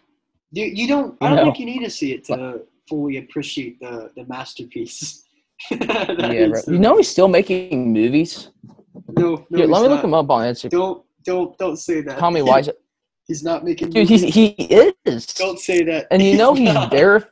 [0.52, 1.44] You, you don't I don't know.
[1.46, 5.24] think you need to see it to fully appreciate the, the masterpiece.
[5.70, 8.50] Yeah, the- You know he's still making movies.
[9.18, 10.70] no, no, Here, let he's me look him up on Instagram.
[10.70, 12.18] Don't don't don't say that.
[12.18, 12.60] Tell me why.
[12.60, 12.78] Is it,
[13.26, 14.34] he's not making dude, he's, movies.
[14.34, 14.46] he
[15.04, 15.26] is.
[15.42, 16.06] Don't say that.
[16.12, 16.90] And you know he's not.
[16.92, 17.26] verif-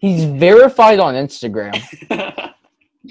[0.00, 1.72] he's verified on Instagram.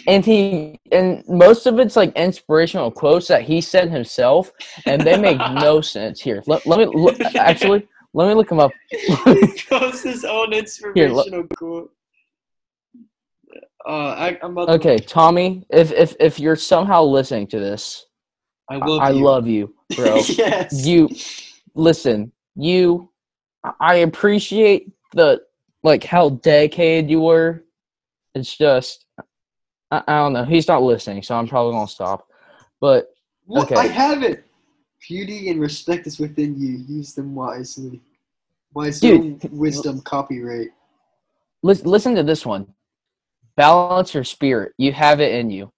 [0.08, 4.52] And he and most of it's like inspirational quotes that he said himself,
[4.86, 6.22] and they make no sense.
[6.22, 7.20] Here, let, let me look.
[7.36, 8.72] Actually, let me look him up.
[8.92, 9.08] he
[9.68, 11.92] posts his own inspirational quote.
[13.88, 18.06] Uh, I, I'm about to- Okay, Tommy, if if if you're somehow listening to this,
[18.70, 19.24] I I love I you.
[19.24, 20.18] love you, bro.
[20.28, 20.86] yes.
[20.86, 21.10] you
[21.76, 23.10] listen you
[23.80, 25.40] i appreciate the
[25.84, 27.64] like how dedicated you were
[28.36, 29.06] it's just
[29.92, 32.28] i, I don't know he's not listening so i'm probably gonna stop
[32.82, 33.14] but
[33.46, 33.76] Well, okay.
[33.76, 34.46] I have it.
[35.08, 36.78] Beauty and respect is within you.
[36.88, 38.02] Use them wisely.
[38.74, 39.52] Wisdom, Dude.
[39.52, 40.70] wisdom, copyright.
[41.64, 42.68] lis- listen to this one
[43.56, 45.70] balance your spirit you have it in you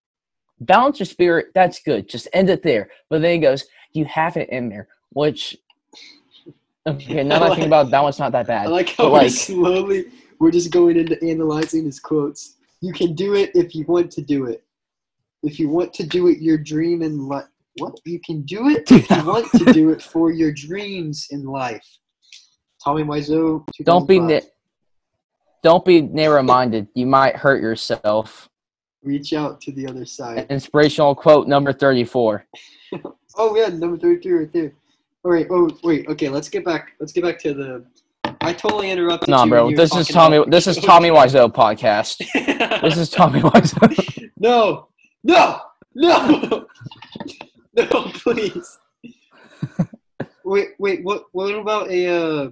[0.60, 4.38] balance your spirit that's good just end it there but then he goes you have
[4.38, 5.58] it in there which
[6.86, 8.68] okay now that i think about it that one's not that bad.
[8.68, 12.58] I like how like slowly we're just going into analyzing his quotes.
[12.82, 14.64] You can do it if you want to do it.
[15.44, 17.46] If you want to do it, your dream in life.
[17.78, 21.46] What you can do it if you want to do it for your dreams in
[21.46, 21.86] life.
[22.84, 23.66] Tommy Wiseau.
[23.84, 24.40] don't be na-
[25.64, 28.50] don't be narrow-minded you might hurt yourself
[29.04, 30.48] Reach out to the other side.
[30.50, 32.46] Inspirational quote number 34.
[33.38, 34.74] Oh yeah, number thirty-two right there.
[35.24, 35.48] All right.
[35.50, 36.06] Oh wait.
[36.10, 36.28] Okay.
[36.28, 36.92] Let's get back.
[37.00, 37.86] Let's get back to the.
[38.44, 39.50] I totally interrupted Nah, you.
[39.50, 39.72] bro.
[39.76, 40.44] This is Tommy.
[40.48, 42.18] This is Tommy Wiseau podcast.
[42.82, 44.30] This is Tommy Wiseau.
[44.40, 44.88] no,
[45.24, 45.60] no,
[45.94, 46.66] no,
[47.76, 48.80] no, please.
[50.44, 51.04] Wait, wait.
[51.04, 51.26] What?
[51.34, 52.08] What about a?
[52.08, 52.50] Uh,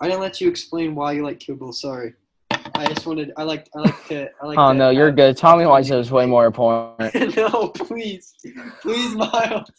[0.00, 1.72] I didn't let you explain why you like Kill Bill.
[1.72, 2.14] Sorry.
[2.76, 3.32] I just wanted.
[3.36, 3.68] I like.
[3.74, 4.28] I like to.
[4.40, 4.58] I like.
[4.58, 5.36] Oh no, you're good.
[5.36, 7.36] Tommy Wiseau is way more important.
[7.36, 8.34] no, please,
[8.80, 9.70] please, Miles.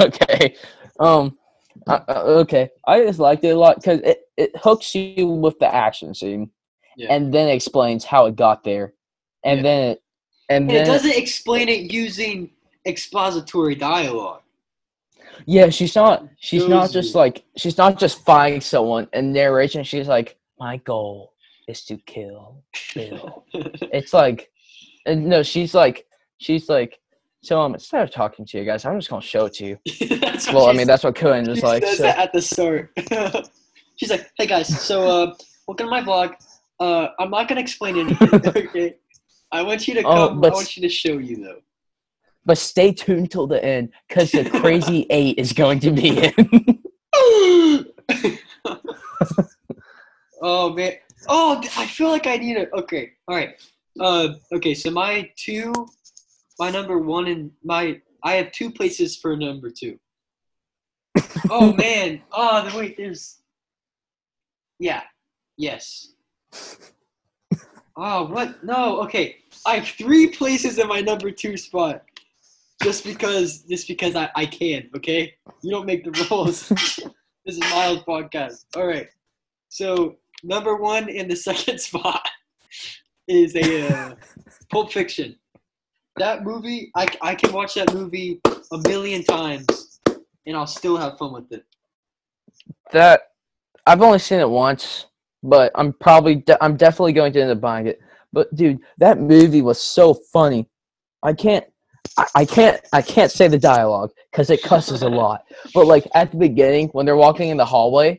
[0.00, 0.54] okay.
[1.00, 1.36] Um.
[1.88, 2.68] Uh, uh, okay.
[2.86, 6.50] I just liked it a lot because it, it hooks you with the action scene,
[6.96, 7.14] Yeah.
[7.14, 8.94] and then explains how it got there,
[9.44, 9.62] and Yeah.
[9.62, 10.02] then it,
[10.48, 12.50] and And it doesn't explain it using
[12.86, 14.42] expository dialogue.
[15.46, 16.26] yeah, she's not.
[16.38, 17.20] She's not just you.
[17.20, 19.84] like she's not just finding someone in narration.
[19.84, 21.32] She's like my goal
[21.68, 22.62] is to kill
[22.94, 23.44] Bill.
[23.92, 24.50] it's like,
[25.06, 26.06] no, she's like,
[26.38, 26.98] she's like,
[27.42, 29.78] so um, instead of talking to you guys, I'm just gonna show it to you.
[30.52, 31.84] well, I mean, that's what Cohen was like.
[31.84, 32.06] So.
[32.06, 32.90] at the start.
[33.96, 35.34] she's like, "Hey guys, so uh,
[35.66, 36.34] welcome to my vlog.
[36.80, 38.34] Uh, I'm not gonna explain anything.
[38.46, 38.96] okay,
[39.52, 40.44] I want you to oh, come.
[40.44, 41.60] Oh, I want you to show you though.
[42.44, 46.82] But stay tuned till the end, cause the crazy eight is going to be in.
[50.42, 50.94] oh man.
[51.28, 52.70] Oh, I feel like I need it.
[52.72, 53.50] Okay, all right.
[54.00, 55.72] Uh, okay, so my two
[56.58, 59.98] my number one and my I have two places for number two.
[61.50, 62.22] oh man.
[62.32, 63.38] Oh the wait, there's
[64.78, 65.02] Yeah.
[65.56, 66.14] Yes.
[68.00, 68.62] Oh what?
[68.62, 69.38] No, okay.
[69.66, 72.04] I have three places in my number two spot.
[72.80, 75.34] Just because just because I, I can, okay?
[75.62, 76.68] You don't make the rules.
[77.44, 78.66] this is Miles podcast.
[78.76, 79.08] Alright.
[79.68, 82.24] So number one in the second spot
[83.26, 84.14] is a uh,
[84.70, 85.34] Pulp Fiction
[86.18, 88.40] that movie, I, I can watch that movie
[88.72, 90.00] a million times,
[90.46, 91.64] and I'll still have fun with it.
[92.92, 93.22] That
[93.86, 95.06] I've only seen it once,
[95.42, 98.00] but I'm probably de- I'm definitely going to end up buying it.
[98.32, 100.68] But dude, that movie was so funny.
[101.22, 101.64] I can't
[102.16, 105.44] I, I can't I can't say the dialogue because it cusses a lot.
[105.74, 108.10] But like at the beginning when they're walking in the hallway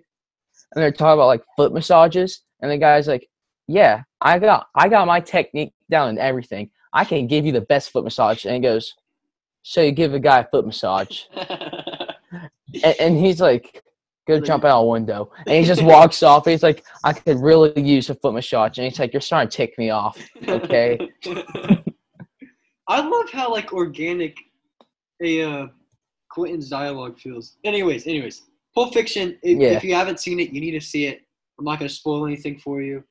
[0.73, 3.27] and they're talking about like foot massages, and the guy's like,
[3.67, 6.69] "Yeah, I got I got my technique down and everything.
[6.93, 8.45] I can give you the best foot massage.
[8.45, 8.95] And he goes,
[9.61, 11.23] so you give a guy a foot massage.
[11.35, 13.83] and, and, he's like,
[14.27, 15.31] go jump out a window.
[15.45, 16.45] And he just walks off.
[16.45, 18.77] He's like, I could really use a foot massage.
[18.77, 20.17] And he's like, you're starting to tick me off.
[20.47, 21.09] Okay.
[22.87, 24.35] I love how like organic
[25.21, 25.67] a uh,
[26.29, 27.57] Quentin's dialogue feels.
[27.63, 29.37] Anyways, anyways, Pulp Fiction.
[29.43, 29.69] If, yeah.
[29.69, 31.21] if you haven't seen it, you need to see it.
[31.59, 33.03] I'm not going to spoil anything for you.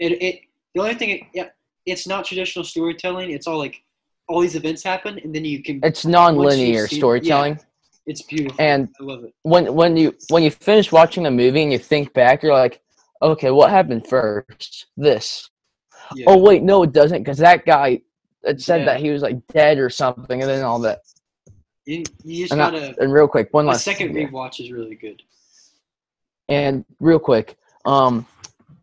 [0.00, 0.40] It it
[0.74, 1.48] the only thing it, yeah
[1.86, 3.30] it's not traditional storytelling.
[3.30, 3.82] It's all like
[4.28, 5.80] all these events happen, and then you can.
[5.82, 7.54] It's non-linear see, storytelling.
[7.54, 7.64] Yeah,
[8.06, 8.56] it's beautiful.
[8.58, 9.34] And I love it.
[9.42, 12.80] When when you when you finish watching the movie and you think back, you're like,
[13.22, 14.86] okay, what happened first?
[14.96, 15.50] This.
[16.14, 16.26] Yeah.
[16.28, 18.02] Oh wait, no, it doesn't, because that guy
[18.42, 18.86] it said yeah.
[18.86, 21.00] that he was like dead or something, and then all that.
[21.86, 22.88] You, you just and gotta.
[22.88, 23.84] I, and real quick, one last.
[23.84, 25.22] second rewatch is really good.
[26.48, 28.26] And real quick, um,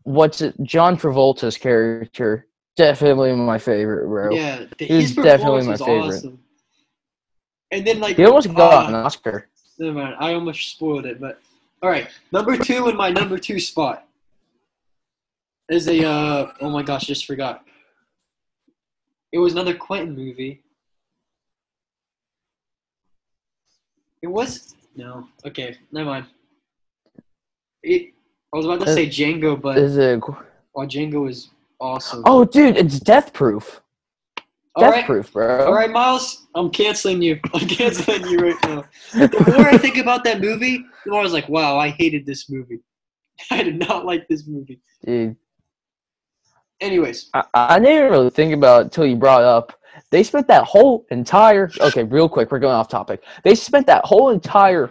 [0.02, 0.60] what's it?
[0.62, 4.34] John Travolta's character definitely my favorite, bro.
[4.34, 6.16] Yeah, he's definitely my favorite.
[6.16, 6.38] Awesome.
[7.70, 9.48] And then like he almost got uh, an Oscar.
[9.78, 11.40] Never mind, I almost spoiled it, but
[11.82, 12.08] all right.
[12.30, 14.06] Number two in my number two spot
[15.70, 17.64] is a uh, oh my gosh, just forgot.
[19.32, 20.62] It was another Quentin movie.
[24.20, 26.26] It was no okay, never mind.
[27.82, 28.12] It,
[28.52, 30.20] I was about to say Django, but is it?
[30.74, 31.48] Well, Django is
[31.82, 32.22] awesome.
[32.24, 33.82] Oh, dude, it's Death Proof.
[34.78, 35.04] Death right.
[35.04, 35.66] Proof, bro.
[35.66, 37.38] All right, Miles, I'm canceling you.
[37.54, 38.84] I'm canceling you right now.
[39.12, 42.24] The more I think about that movie, the more I was like, wow, I hated
[42.24, 42.80] this movie.
[43.50, 44.80] I did not like this movie.
[45.04, 45.36] Dude.
[46.80, 47.28] Anyways.
[47.34, 49.78] I, I didn't really think about it until you brought up.
[50.10, 53.22] They spent that whole entire okay, real quick, we're going off topic.
[53.44, 54.90] They spent that whole entire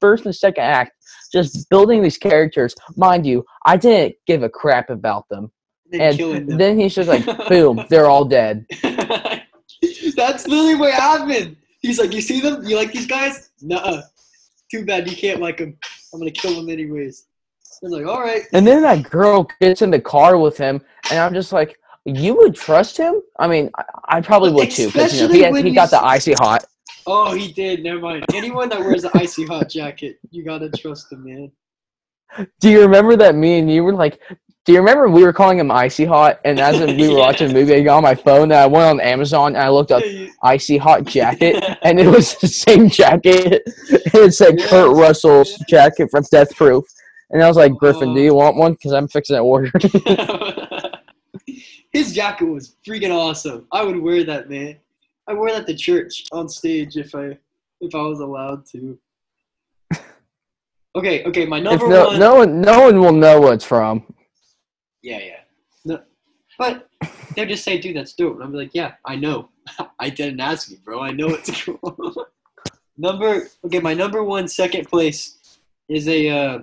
[0.00, 0.92] first and second act
[1.32, 2.74] just building these characters.
[2.96, 5.50] Mind you, I didn't give a crap about them
[5.92, 8.66] and then he's just like, boom, they're all dead.
[8.82, 11.56] That's literally what happened.
[11.80, 12.64] He's like, you see them?
[12.64, 13.50] You like these guys?
[13.62, 14.02] Nuh-uh.
[14.70, 15.76] Too bad you can't like them.
[16.12, 17.26] I'm gonna kill them anyways.
[17.64, 18.42] I was like, all right.
[18.52, 22.34] And then that girl gets in the car with him, and I'm just like, you
[22.36, 23.22] would trust him?
[23.38, 26.02] I mean, I, I probably would too, because you know, he, had, he got the
[26.02, 26.64] icy hot.
[27.06, 27.82] Oh, he did.
[27.82, 28.24] Never mind.
[28.34, 31.52] Anyone that wears the icy hot jacket, you gotta trust him, man.
[32.60, 34.20] Do you remember that me and you were like,
[34.68, 36.40] do you remember we were calling him Icy Hot?
[36.44, 37.16] And as we were yeah.
[37.16, 39.70] watching the movie, I got on my phone and I went on Amazon and I
[39.70, 40.02] looked up
[40.42, 43.62] Icy Hot jacket, and it was the same jacket.
[43.64, 44.68] it said yes.
[44.68, 46.84] Kurt Russell's jacket from Death Proof.
[47.30, 48.20] And I was like, Griffin, do uh-huh.
[48.20, 48.72] you want one?
[48.72, 49.70] Because I'm fixing to order.
[51.90, 53.66] His jacket was freaking awesome.
[53.72, 54.76] I would wear that, man.
[55.26, 57.38] I wear that to church on stage if I
[57.80, 58.98] if I was allowed to.
[60.94, 62.18] Okay, okay, my number no, one.
[62.18, 64.04] No one, no one will know what it's from.
[65.02, 65.40] Yeah, yeah.
[65.84, 66.00] No,
[66.58, 66.88] but
[67.34, 68.34] they'll just say, dude, that's dope.
[68.34, 69.48] And I'm like, yeah, I know.
[69.98, 71.00] I didn't ask you, bro.
[71.00, 72.26] I know it's cool.
[72.96, 76.58] number, okay, my number one second place is a, uh,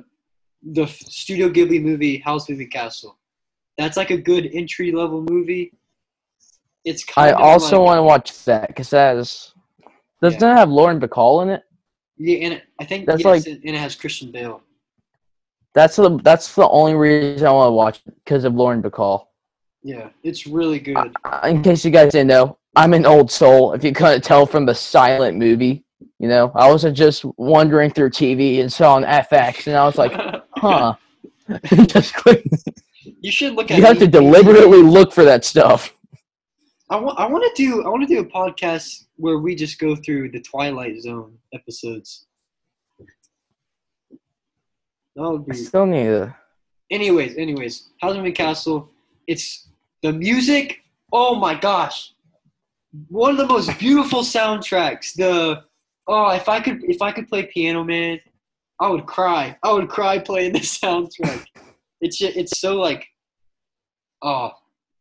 [0.64, 3.18] the Studio Ghibli movie, Howl's Moving Castle.
[3.78, 5.74] That's like a good entry level movie.
[6.84, 9.54] It's kind I also like, want to watch that because that is,
[10.22, 10.54] doesn't yeah.
[10.54, 11.64] it have Lauren Bacall in it?
[12.18, 14.62] Yeah, and it, I think that's yes, like, and it has Christian Bale.
[15.76, 19.28] That's the that's the only reason I want to watch because of Lauren Bacall.
[19.84, 20.98] Yeah, it's really good.
[21.44, 23.74] in case you guys didn't know, I'm an old soul.
[23.74, 25.84] If you couldn't tell from the silent movie,
[26.18, 29.98] you know, I wasn't just wandering through TV and saw an FX, and I was
[29.98, 30.14] like,
[30.56, 30.96] huh.
[31.86, 32.44] just click.
[33.20, 33.78] You should look at.
[33.78, 35.94] You have to deliberately look for that stuff.
[36.90, 37.20] I want.
[37.20, 37.84] I want to do.
[37.84, 42.28] I want to do a podcast where we just go through the Twilight Zone episodes.
[45.16, 45.53] That would be.
[45.53, 46.36] I still need to.
[46.91, 48.89] Anyways, anyways, Howl's Moving Castle.
[49.28, 49.70] It's
[50.03, 50.82] the music.
[51.11, 52.11] Oh my gosh,
[53.09, 55.13] one of the most beautiful soundtracks.
[55.13, 55.63] The
[56.07, 58.20] oh, if I could, if I could play piano, man,
[58.80, 59.57] I would cry.
[59.63, 61.45] I would cry playing this soundtrack.
[62.01, 63.07] it's just, it's so like,
[64.22, 64.51] oh,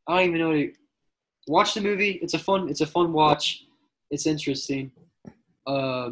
[0.08, 0.52] I don't even know.
[0.52, 0.72] To,
[1.48, 2.18] watch the movie.
[2.22, 2.68] It's a fun.
[2.68, 3.64] It's a fun watch.
[4.10, 4.92] It's interesting.
[5.66, 6.10] Uh,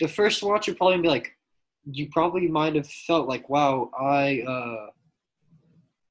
[0.00, 1.32] the first watch would probably be like,
[1.90, 4.86] you probably might have felt like, wow, I, uh,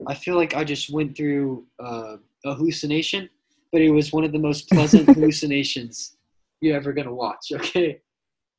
[0.08, 3.30] I feel like I just went through uh, a hallucination,
[3.72, 6.18] but it was one of the most pleasant hallucinations
[6.60, 7.52] you're ever gonna watch.
[7.56, 8.02] Okay.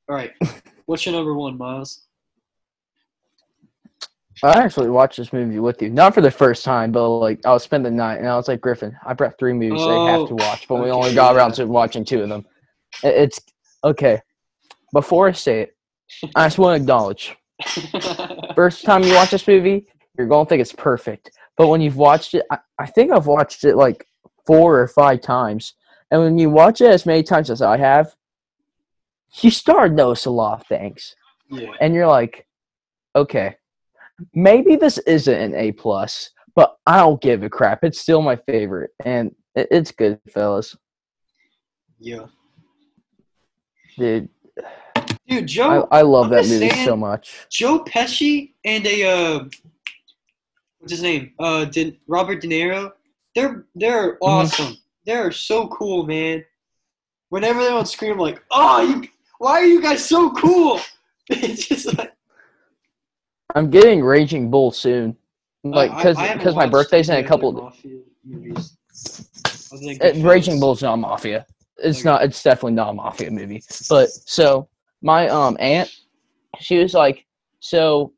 [0.08, 0.32] All right.
[0.86, 2.02] What's your number one, Miles?
[4.42, 7.52] I actually watched this movie with you, not for the first time, but like I
[7.52, 10.12] was spending the night, and I was like, Griffin, I brought three movies oh, they
[10.12, 11.38] have to watch, but okay, we only got yeah.
[11.38, 12.44] around to watching two of them.
[13.04, 13.38] It's
[13.84, 14.20] okay.
[14.92, 15.76] Before I say it,
[16.34, 17.36] I just want to acknowledge.
[18.54, 19.86] first time you watch this movie,
[20.16, 23.64] you're gonna think it's perfect, but when you've watched it, I, I think I've watched
[23.64, 24.06] it like
[24.46, 25.74] four or five times,
[26.10, 28.14] and when you watch it as many times as I have,
[29.40, 31.14] you start to notice a lot of things,
[31.50, 31.70] yeah.
[31.80, 32.46] and you're like,
[33.14, 33.56] okay
[34.34, 37.84] maybe this isn't an A plus, but I don't give a crap.
[37.84, 40.76] It's still my favorite, and it's good, fellas.
[41.98, 42.26] Yeah,
[43.96, 44.28] dude.
[45.28, 47.46] Dude, Joe, I, I love I'm that movie so much.
[47.50, 49.44] Joe Pesci and a uh,
[50.78, 51.32] what's his name?
[51.38, 52.92] Uh, De, Robert De Niro.
[53.34, 54.24] They're they're mm-hmm.
[54.24, 54.66] awesome.
[54.66, 54.74] Mm-hmm.
[55.06, 56.44] They're so cool, man.
[57.28, 59.08] Whenever they're on screen, I'm like, oh, you,
[59.38, 60.80] why are you guys so cool?
[61.28, 62.12] It's just like
[63.54, 65.16] I'm getting Raging Bull soon,
[65.62, 67.72] like because uh, because my birthday's in a couple.
[68.24, 68.76] Movies.
[69.72, 71.46] It, Raging Bull's not mafia.
[71.78, 72.08] It's okay.
[72.08, 72.24] not.
[72.24, 73.62] It's definitely not a mafia movie.
[73.88, 74.68] But so
[75.02, 75.90] my um aunt,
[76.60, 77.26] she was like,
[77.60, 78.12] so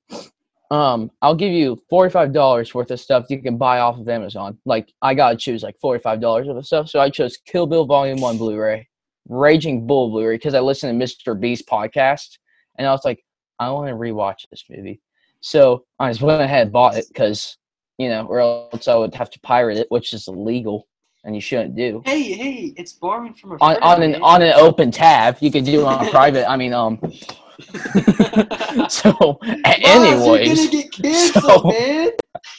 [0.71, 4.09] um I'll give you forty five dollars worth of stuff you can buy off of
[4.09, 4.59] Amazon.
[4.65, 6.89] Like I gotta choose like forty five dollars worth of stuff.
[6.89, 8.89] So I chose Kill Bill Volume One Blu-ray,
[9.29, 11.39] Raging Bull Blu-ray because I listened to Mr.
[11.39, 12.39] Beast podcast,
[12.79, 13.25] and I was like,
[13.59, 15.01] I want to rewatch this movie.
[15.41, 17.59] So I just went ahead and bought it because,
[17.99, 20.87] you know, or else I would have to pirate it, which is illegal
[21.25, 22.03] and you shouldn't do.
[22.05, 25.39] Hey, hey, it's borrowing from a on, on an on an open tab.
[25.41, 26.49] You could do it on a private.
[26.49, 26.99] I mean, um.
[28.89, 32.11] so, anyways, you're gonna get canceled, so, man.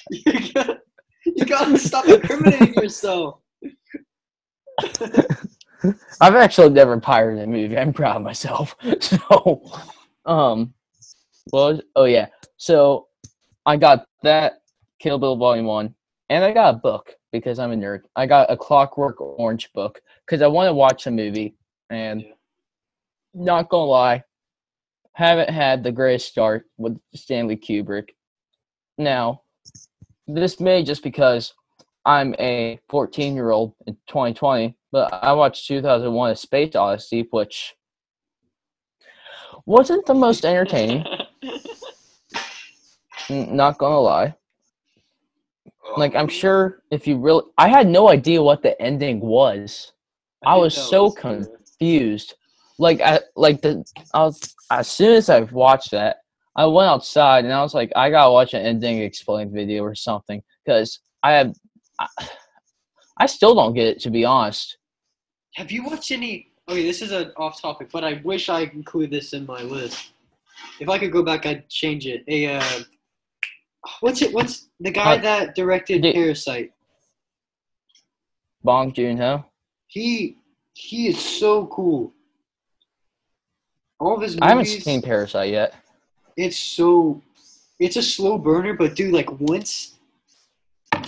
[0.10, 0.82] You gotta,
[1.26, 3.40] you gotta stop incriminating yourself.
[6.22, 7.78] I've actually never pirated a movie.
[7.78, 8.76] I'm proud of myself.
[9.00, 9.62] So,
[10.26, 10.74] um,
[11.52, 12.28] well, oh yeah.
[12.58, 13.08] So
[13.66, 14.62] I got that
[15.00, 15.94] Kill Bill Volume 1,
[16.30, 18.02] and I got a book because I'm a nerd.
[18.16, 21.56] I got a Clockwork Orange book because I want to watch a movie.
[21.90, 22.26] And
[23.34, 24.24] not gonna lie,
[25.14, 28.10] haven't had the greatest start with Stanley Kubrick.
[28.98, 29.42] Now,
[30.28, 31.54] this may just because
[32.06, 37.76] I'm a 14 year old in 2020, but I watched 2001: A Space Odyssey, which
[39.66, 41.06] wasn't the most entertaining.
[43.30, 44.36] Not gonna lie.
[45.98, 49.94] Like I'm sure if you really, I had no idea what the ending was.
[50.46, 52.36] I, I was so was confused.
[52.78, 56.18] Like I like the I was as soon as I watched that,
[56.56, 59.96] I went outside and I was like, I gotta watch an ending explained video or
[59.96, 61.56] something because I have.
[62.00, 62.08] I,
[63.18, 64.78] I still don't get it to be honest.
[65.54, 66.52] Have you watched any?
[66.68, 70.12] Okay, this is an off topic, but I wish I include this in my list.
[70.82, 72.26] If I could go back, I'd change it.
[72.28, 72.80] A uh,
[74.00, 74.34] What's it?
[74.34, 76.72] What's the guy uh, that directed Parasite?
[78.64, 79.46] Bong Joon Ho.
[79.88, 80.38] He
[80.74, 82.14] he is so cool.
[84.00, 85.76] All of his movies, I haven't seen Parasite yet.
[86.36, 87.22] It's so
[87.80, 89.96] it's a slow burner, but dude, like once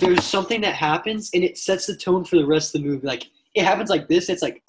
[0.00, 3.06] there's something that happens and it sets the tone for the rest of the movie.
[3.06, 3.24] Like
[3.54, 4.62] it happens like this, it's like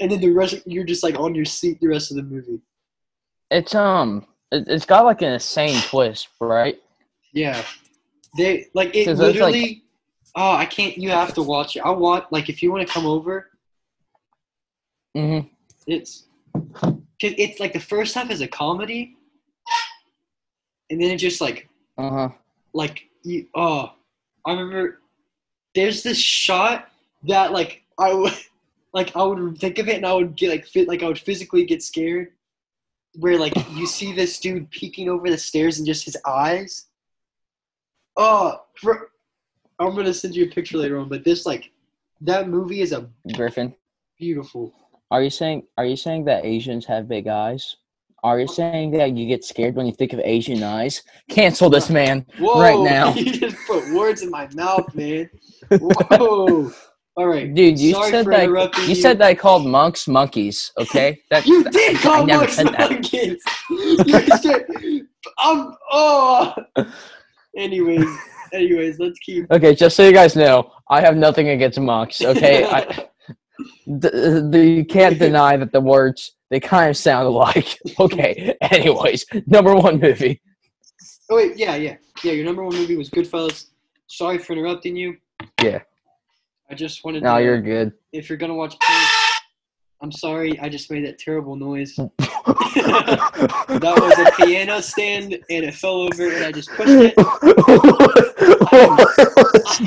[0.00, 2.60] and then the rest you're just like on your seat the rest of the movie.
[3.50, 6.80] It's um it's got like an insane twist, right?
[7.32, 7.62] Yeah,
[8.36, 9.62] they like it literally.
[9.62, 9.82] Like,
[10.36, 10.96] oh, I can't.
[10.96, 11.80] You have to watch it.
[11.80, 12.30] I want.
[12.32, 13.50] Like if you want to come over.
[15.16, 15.48] Mm-hmm.
[15.86, 16.24] It's
[17.20, 19.16] it's like the first half is a comedy,
[20.90, 21.68] and then it just like
[21.98, 22.28] Uh huh.
[22.72, 23.92] Like you, oh,
[24.46, 25.00] I remember.
[25.74, 26.88] There's this shot
[27.28, 28.32] that like I would,
[28.92, 31.18] like I would think of it and I would get like fit like I would
[31.18, 32.32] physically get scared.
[33.18, 36.86] Where like you see this dude peeking over the stairs and just his eyes.
[38.16, 39.10] Oh, for,
[39.78, 41.70] I'm gonna send you a picture later on, but this like
[42.20, 43.74] that movie is a Griffin.
[44.18, 44.72] beautiful.
[45.10, 47.76] Are you saying are you saying that Asians have big eyes?
[48.22, 51.02] Are you saying that you get scared when you think of Asian eyes?
[51.30, 53.14] Cancel this man Whoa, right now.
[53.14, 55.30] You just put words in my mouth, man.
[55.70, 56.70] Whoa.
[57.16, 57.52] All right.
[57.52, 61.18] Dude, you Sorry said that interrupting you said that I called monks monkeys, okay?
[61.30, 63.42] That You did call monks monkeys.
[63.70, 64.66] You said,
[65.38, 66.54] I'm, oh.
[67.56, 68.06] Anyways,
[68.52, 69.50] anyways, let's keep.
[69.50, 72.64] Okay, just so you guys know, I have nothing against monks, okay?
[72.64, 77.78] I, th- uh, th- you can't deny that the words they kind of sound alike.
[77.98, 78.56] Okay.
[78.60, 80.40] Anyways, number one movie.
[81.30, 82.32] Oh wait, yeah, yeah, yeah.
[82.32, 83.66] Your number one movie was Goodfellas.
[84.08, 85.16] Sorry for interrupting you.
[85.62, 85.80] Yeah.
[86.68, 87.22] I just wanted.
[87.22, 87.92] No, to, you're good.
[88.12, 88.98] If you're gonna watch porn,
[90.02, 90.58] I'm sorry.
[90.60, 91.98] I just made that terrible noise.
[93.80, 97.14] That was a piano stand, and it fell over, and I just pushed it.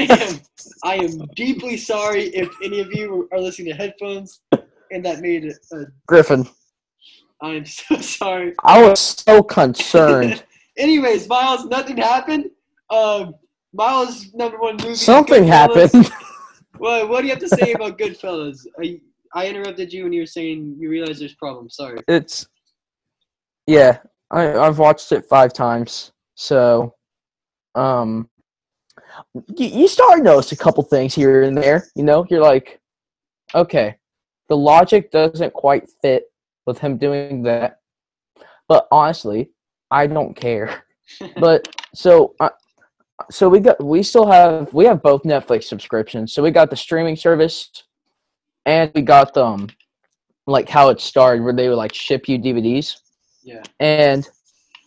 [0.04, 0.40] I am,
[0.84, 4.42] I am deeply sorry if any of you are listening to headphones,
[4.92, 5.58] and that made it.
[5.74, 6.48] A, Griffin,
[7.42, 8.54] I am so sorry.
[8.64, 10.44] I was so concerned.
[10.78, 12.50] Anyways, Miles, nothing happened.
[12.90, 13.36] Um,
[13.74, 14.96] Miles' number one movie.
[14.96, 16.12] Something happened.
[16.78, 18.66] What What do you have to say about Goodfellas?
[18.82, 19.00] I,
[19.34, 21.76] I interrupted you when you were saying you realize there's problems.
[21.76, 22.00] Sorry.
[22.08, 22.48] It's
[23.68, 24.00] yeah.
[24.32, 26.12] I I've watched it five times.
[26.36, 26.96] So,
[27.76, 28.30] um,
[29.58, 31.88] you, you start to notice a couple things here and there.
[31.96, 32.80] You know, you're like,
[33.54, 33.96] okay,
[34.50, 36.26] the logic doesn't quite fit
[36.66, 37.80] with him doing that.
[38.68, 39.52] But honestly,
[39.92, 40.84] I don't care.
[41.38, 42.50] But so uh,
[43.30, 46.34] so we got we still have we have both Netflix subscriptions.
[46.34, 47.70] So we got the streaming service
[48.66, 49.70] and we got um
[50.48, 52.98] like how it started where they would like ship you DVDs.
[53.44, 53.64] Yeah.
[53.80, 54.28] And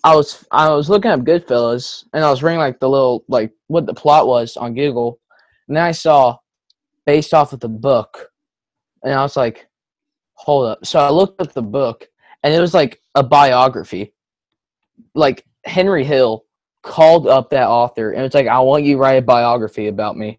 [0.04, 3.52] I was I was looking up Goodfellas and I was reading like the little like
[3.68, 5.20] what the plot was on Google.
[5.68, 6.36] And then I saw
[7.06, 8.28] based off of the book.
[9.02, 9.66] And I was like,
[10.34, 10.84] hold up.
[10.84, 12.06] So I looked up the book
[12.42, 14.12] and it was like a biography.
[15.14, 16.44] Like Henry Hill
[16.82, 20.16] called up that author and it's like, I want you to write a biography about
[20.16, 20.38] me.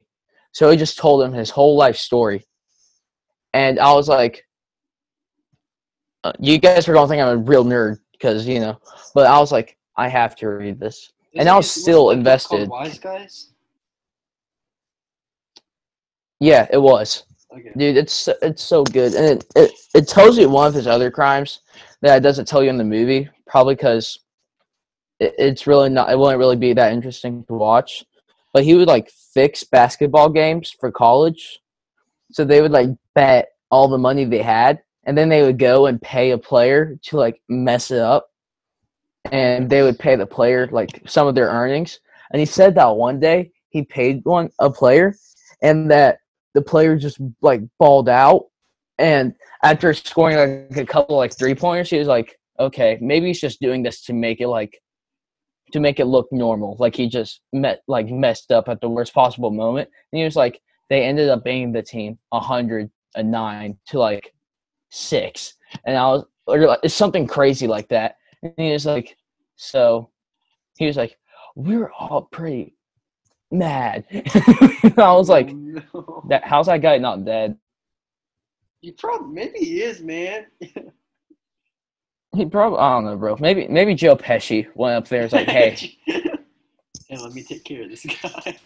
[0.53, 2.45] So he just told him his whole life story.
[3.53, 4.45] And I was like,
[6.23, 8.79] uh, you guys are gonna think I'm a real nerd because you know,
[9.13, 11.11] but I was like, I have to read this.
[11.35, 12.69] And I was still wasn't that book called invested.
[12.69, 13.51] Wise guys.
[16.39, 17.71] Yeah, it was, Okay.
[17.77, 17.97] dude.
[17.97, 21.61] It's it's so good, and it it, it tells you one of his other crimes
[22.01, 24.19] that it doesn't tell you in the movie, probably because
[25.19, 26.11] it, it's really not.
[26.11, 28.03] It wouldn't really be that interesting to watch.
[28.53, 31.59] But he would like fix basketball games for college,
[32.31, 35.87] so they would like bet all the money they had, and then they would go
[35.87, 38.29] and pay a player to like mess it up,
[39.31, 41.99] and they would pay the player like some of their earnings.
[42.31, 45.15] And he said that one day he paid one a player,
[45.63, 46.19] and that
[46.53, 48.45] the player just like balled out.
[48.99, 53.41] And after scoring like a couple like three pointers, he was like, "Okay, maybe he's
[53.41, 54.79] just doing this to make it like
[55.71, 56.77] to make it look normal.
[56.77, 60.35] Like he just met like messed up at the worst possible moment." And he was
[60.35, 60.61] like,
[60.91, 62.19] "They ended up being the team
[63.17, 64.33] a nine to like
[64.89, 65.55] six,
[65.85, 69.17] and I was or like, it's something crazy like that." And he was like,
[69.57, 70.09] "So,"
[70.77, 71.17] he was like,
[71.55, 72.73] "We're all pretty."
[73.49, 74.03] mad
[74.97, 76.23] i was like Oh, no.
[76.27, 77.57] that how's that guy not dead?
[78.81, 80.47] You probably maybe he is, man.
[82.35, 83.35] He probably I don't know, bro.
[83.39, 85.21] Maybe maybe Joe Pesci went up there.
[85.21, 88.57] and was like, hey, hey, let me take care of this guy.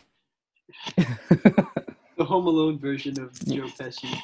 [2.31, 4.17] Home Alone version of Joe Pesci.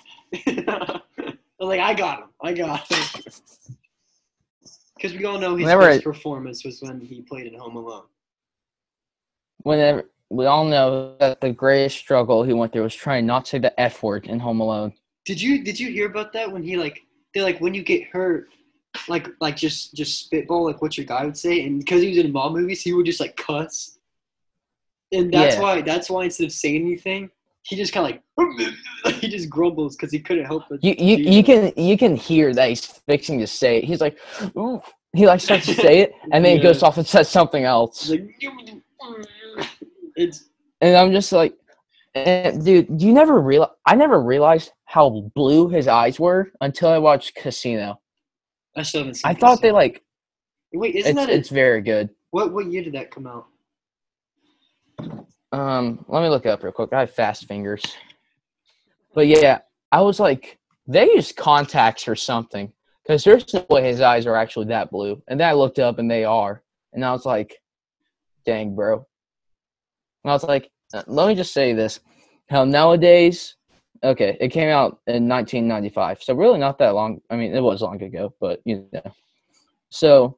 [0.47, 1.37] I'm
[1.67, 2.29] like, I got him.
[2.41, 3.23] I got him.
[4.95, 7.75] Because we all know his Whenever best I- performance was when he played in Home
[7.75, 8.05] Alone.
[9.63, 13.51] whenever we all know that the greatest struggle he went through was trying not to
[13.51, 14.93] say the F word in Home Alone.
[15.25, 17.01] Did you did you hear about that when he like
[17.33, 18.47] they're like when you get hurt,
[19.09, 22.17] like like just just spitball like what your guy would say, and because he was
[22.19, 23.99] in mob movies, he would just like cuss,
[25.11, 25.61] and that's Yeah.
[25.61, 27.29] why that's why instead of saying anything,
[27.67, 28.55] he just kind of
[29.05, 30.81] like he just grumbles because he couldn't help it.
[30.81, 33.83] You you you can you can hear that he's fixing to say it.
[33.83, 34.17] He's like,
[34.57, 34.81] Ooh.
[35.13, 38.09] he like starts to say it, and then he goes off and says something else.
[38.09, 38.25] like
[40.15, 40.45] it's
[40.81, 41.55] And I'm just like,
[42.15, 43.71] and dude, you never realize.
[43.85, 47.99] I never realized how blue his eyes were until I watched Casino.
[48.77, 49.29] I still haven't seen.
[49.29, 50.03] I thought they like
[50.73, 51.39] Wait, isn't it's that it?
[51.39, 52.09] it's very good.
[52.31, 53.47] What what year did that come out?
[55.51, 56.91] Um, let me look up real quick.
[56.93, 57.83] I have fast fingers.
[59.13, 59.59] But yeah,
[59.91, 62.71] I was like, they use contacts or something
[63.03, 65.21] because there's no way his eyes are actually that blue.
[65.27, 67.55] And then I looked up and they are, and I was like,
[68.45, 69.05] dang, bro.
[70.23, 71.99] And I was like, uh, let me just say this:
[72.49, 73.55] how nowadays,
[74.03, 77.21] okay, it came out in 1995, so really not that long.
[77.29, 79.11] I mean, it was long ago, but you know.
[79.89, 80.37] So,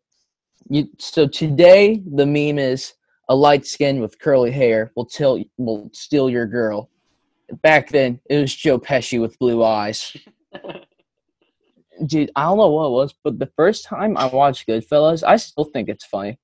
[0.70, 2.94] you so today the meme is
[3.30, 6.90] a light skin with curly hair will till will steal your girl.
[7.62, 10.16] Back then, it was Joe Pesci with blue eyes.
[12.06, 15.36] Dude, I don't know what it was, but the first time I watched Goodfellas, I
[15.38, 16.40] still think it's funny.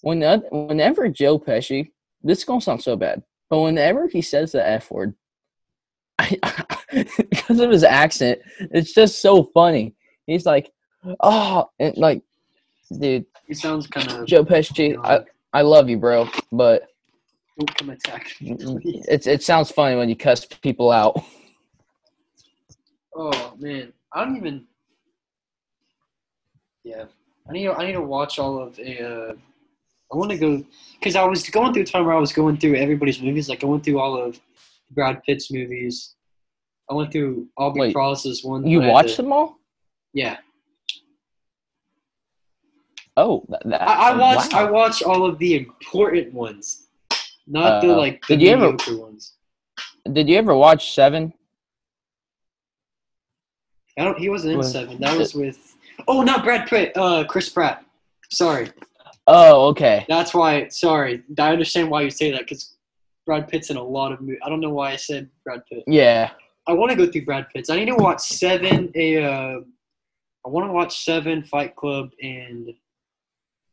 [0.00, 0.20] When
[0.50, 1.90] whenever Joe Pesci,
[2.22, 5.14] this is gonna sound so bad, but whenever he says the F word,
[6.18, 6.38] I,
[7.30, 9.94] because of his accent, it's just so funny.
[10.26, 10.72] He's like,
[11.20, 12.22] oh, and like,
[12.98, 14.98] dude, he sounds kind of Joe Pesci.
[15.04, 15.20] I,
[15.52, 16.88] I love you, bro, but
[17.58, 18.32] don't come attack.
[18.40, 21.22] It it sounds funny when you cuss people out.
[23.14, 24.64] Oh man, I don't even.
[26.82, 27.04] Yeah,
[27.46, 29.06] I need to, I need to watch all of a.
[29.06, 29.34] Uh,
[30.10, 30.64] I want to go
[30.98, 33.50] because I was going through a time where I was going through everybody's movies.
[33.50, 34.40] Like I went through all of
[34.92, 36.14] Brad Pitt's movies.
[36.90, 38.66] I went through Aubrey Plaza's one.
[38.66, 39.58] You watched them all?
[40.12, 40.38] Yeah.
[43.16, 44.52] Oh, that, I, I, watched.
[44.52, 44.66] Wow.
[44.66, 46.86] I watched all of the important ones,
[47.46, 49.34] not uh, the like the did you ever, ones.
[50.10, 51.32] Did you ever watch Seven?
[53.98, 54.18] I don't.
[54.18, 54.98] He wasn't in with, Seven.
[55.00, 55.76] That was with.
[56.08, 56.92] Oh, not Brad Pitt.
[56.96, 57.84] Uh, Chris Pratt.
[58.30, 58.70] Sorry.
[59.26, 60.06] Oh, okay.
[60.08, 60.68] That's why.
[60.68, 62.76] Sorry, I understand why you say that because
[63.26, 64.40] Brad Pitt's in a lot of movies.
[64.42, 65.84] I don't know why I said Brad Pitt.
[65.86, 66.30] Yeah.
[66.66, 67.68] I want to go through Brad Pitt's.
[67.68, 68.90] I need to watch Seven.
[68.94, 69.22] A.
[69.22, 69.60] Uh,
[70.44, 72.72] I want to watch Seven, Fight Club, and.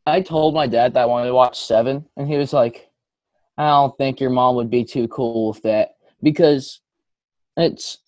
[0.06, 2.90] I told my dad that I wanted to watch Seven, and he was like,
[3.58, 6.80] "I don't think your mom would be too cool with that because
[7.56, 7.98] it's."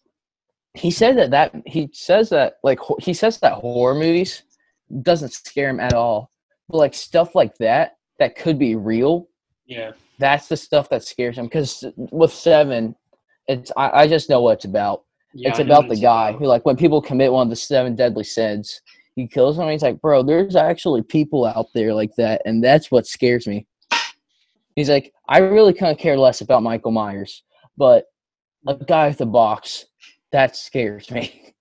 [0.75, 4.43] He said that that he says that like he says that horror movies
[5.03, 6.33] doesn't scare him at all
[6.73, 9.29] but like stuff like that that could be real.
[9.67, 9.93] Yeah.
[10.19, 12.95] That's the stuff that scares him because with seven,
[13.47, 15.05] it's I, I just know what it's about.
[15.35, 16.39] Yeah, it's about the guy about.
[16.39, 18.81] who like when people commit one of the seven deadly sins,
[19.15, 19.73] he kills someone.
[19.73, 23.67] He's like, bro, there's actually people out there like that, and that's what scares me.
[24.75, 27.43] He's like, I really kind of care less about Michael Myers,
[27.77, 28.07] but
[28.67, 29.87] a guy with a box
[30.31, 31.55] that scares me.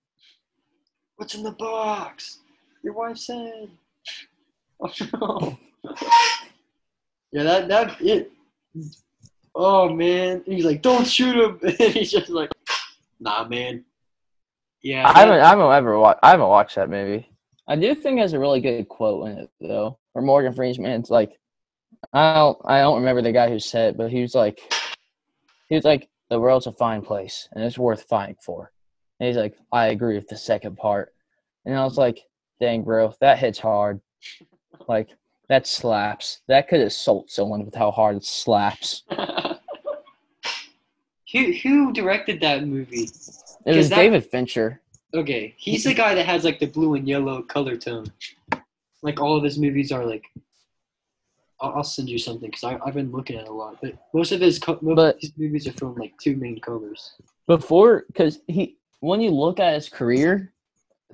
[1.16, 2.38] What's in the box?
[2.82, 3.68] Your wife said.
[5.14, 5.56] Oh,
[7.32, 8.30] yeah, that that it.
[9.54, 12.50] Oh man, he's like, "Don't shoot him," and he's just like,
[13.20, 13.84] "Nah, man."
[14.82, 16.20] Yeah, I haven't, I haven't ever watched.
[16.22, 17.28] I haven't watched that movie.
[17.68, 19.98] I do think it has a really good quote in it though.
[20.14, 21.38] Or Morgan Freeman's like,
[22.12, 24.60] I don't, I don't remember the guy who said it, but he was like,
[25.68, 28.72] he was like, the world's a fine place and it's worth fighting for.
[29.20, 31.14] And he's like, I agree with the second part.
[31.64, 32.20] And I was like,
[32.60, 34.00] dang, bro, that hits hard.
[34.88, 35.10] Like
[35.48, 36.40] that slaps.
[36.48, 39.02] That could assault someone with how hard it slaps.
[41.32, 43.10] who who directed that movie?
[43.66, 44.80] It was that, David Fincher.
[45.14, 48.06] Okay, he's the guy that has like the blue and yellow color tone.
[49.02, 50.24] Like all of his movies are like.
[51.60, 54.40] I'll, I'll send you something because I've been looking at a lot, but most of
[54.40, 57.12] his most but, of his movies are from like two main colors.
[57.46, 60.52] Before, because he when you look at his career,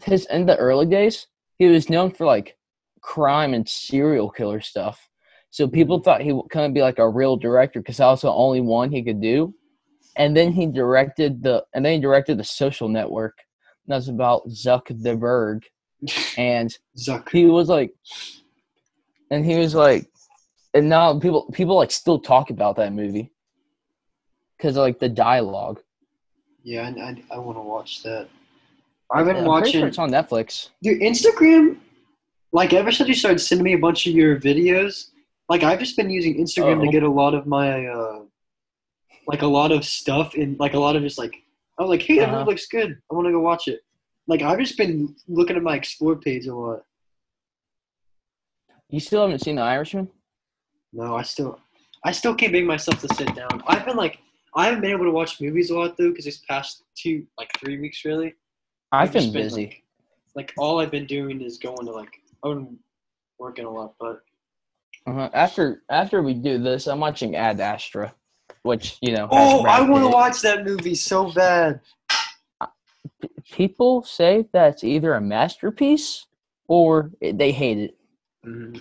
[0.02, 1.26] his in the early days,
[1.58, 2.56] he was known for like
[3.00, 5.08] crime and serial killer stuff.
[5.50, 6.04] So people mm-hmm.
[6.04, 8.60] thought he would kind of be like a real director because that was the only
[8.60, 9.54] one he could do.
[10.16, 13.38] And then he directed the and then he directed the Social Network.
[13.88, 15.64] That's about Zuckerberg,
[16.36, 17.28] and Zuck.
[17.30, 17.92] he was like,
[19.30, 20.06] and he was like,
[20.74, 23.32] and now people people like still talk about that movie
[24.56, 25.80] because like the dialogue.
[26.62, 28.28] Yeah, I I, I want to watch that.
[29.10, 29.80] I've been yeah, watching.
[29.80, 30.68] Sure it's on Netflix.
[30.82, 31.78] Dude, Instagram
[32.52, 35.10] like ever since you started sending me a bunch of your videos,
[35.48, 36.84] like I've just been using Instagram oh.
[36.84, 38.20] to get a lot of my uh
[39.26, 41.42] like a lot of stuff in, like a lot of just like
[41.78, 42.44] I was like, hey, that uh-huh.
[42.44, 42.98] looks good.
[43.10, 43.80] I want to go watch it.
[44.26, 46.82] Like I've just been looking at my explore page a lot.
[48.90, 50.08] You still haven't seen The Irishman?
[50.92, 51.60] No, I still,
[52.04, 53.62] I still can't bring myself to sit down.
[53.66, 54.18] I've been like,
[54.54, 57.50] I haven't been able to watch movies a lot though, because this past two, like
[57.58, 58.34] three weeks really.
[58.90, 59.66] I've, I've been busy.
[59.66, 59.82] Like,
[60.34, 62.78] like all I've been doing is going to like I'm
[63.38, 64.22] working a lot, but
[65.06, 65.30] uh-huh.
[65.32, 68.14] after after we do this, I'm watching Ad Astra,
[68.62, 69.28] which you know.
[69.30, 71.80] Oh, I want to watch that movie so bad.
[73.50, 76.26] People say that's either a masterpiece
[76.66, 77.96] or they hate it.
[78.46, 78.78] Mm-hmm.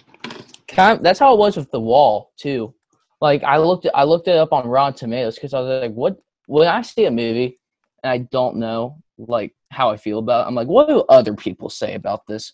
[0.67, 2.73] Kind of, that's how it was with The Wall too.
[3.21, 6.17] Like I looked I looked it up on Rotten Tomatoes because I was like, what
[6.45, 7.59] when I see a movie
[8.03, 11.33] and I don't know like how I feel about it, I'm like, what do other
[11.33, 12.53] people say about this?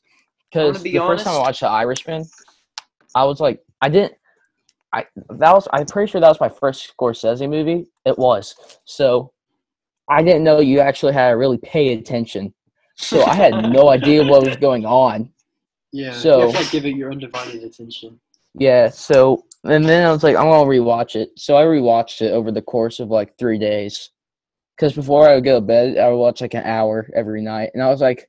[0.49, 1.23] Because be the honest.
[1.23, 2.25] first time I watched The Irishman,
[3.15, 4.13] I was like, I didn't.
[4.93, 7.87] I that was I'm pretty sure that was my first Scorsese movie.
[8.05, 9.31] It was so.
[10.09, 12.53] I didn't know you actually had to really pay attention,
[12.95, 15.31] so I had no idea what was going on.
[15.91, 18.19] Yeah, so you have to like, give it your undivided attention.
[18.53, 21.31] Yeah, so and then I was like, I'm gonna rewatch it.
[21.37, 24.09] So I rewatched it over the course of like three days.
[24.75, 27.71] Because before I would go to bed, I would watch like an hour every night,
[27.73, 28.27] and I was like,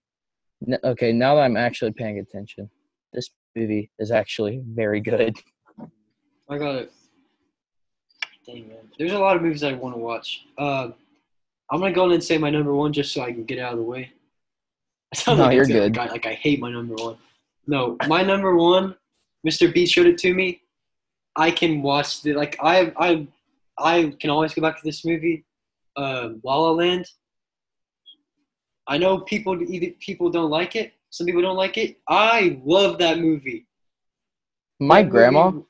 [0.84, 2.70] okay, now that I'm actually paying attention,
[3.12, 5.36] this movie is actually very good.
[6.48, 6.92] I got it.
[8.46, 10.44] Dang man, there's a lot of movies I want to watch.
[10.58, 10.90] Uh,
[11.70, 13.72] I'm gonna go in and say my number one just so I can get out
[13.72, 14.12] of the way.
[15.14, 15.96] I sound no, like you're good.
[15.96, 17.16] Like I, like I hate my number one.
[17.66, 18.94] No, my number one,
[19.46, 19.72] Mr.
[19.72, 20.60] B showed it to me.
[21.36, 23.26] I can watch the like I I
[23.78, 25.44] I can always go back to this movie,
[25.96, 27.08] uh, La La Land.
[28.86, 30.92] I know people either people don't like it.
[31.08, 31.96] Some people don't like it.
[32.08, 33.66] I love that movie.
[34.80, 35.50] My that grandma.
[35.50, 35.66] Movie,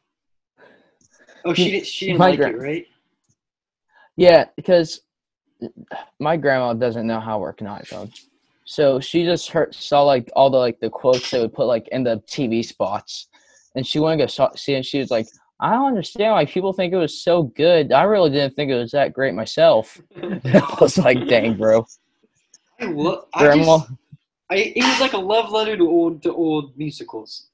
[1.44, 1.86] oh, she didn't.
[1.86, 2.86] She didn't like gra- it, right?
[4.16, 5.00] Yeah, because
[6.20, 8.12] my grandma doesn't know how to work an iPhone,
[8.64, 11.88] so she just heard, saw like all the like the quotes they would put like
[11.88, 13.28] in the TV spots,
[13.74, 14.74] and she wanted to go see.
[14.74, 15.26] And she was like,
[15.60, 17.92] "I don't understand why people think it was so good.
[17.92, 21.86] I really didn't think it was that great myself." I was like, "Dang, bro."
[22.80, 23.90] I, lo- I just,
[24.50, 27.48] I, it was like a love letter to old to old musicals,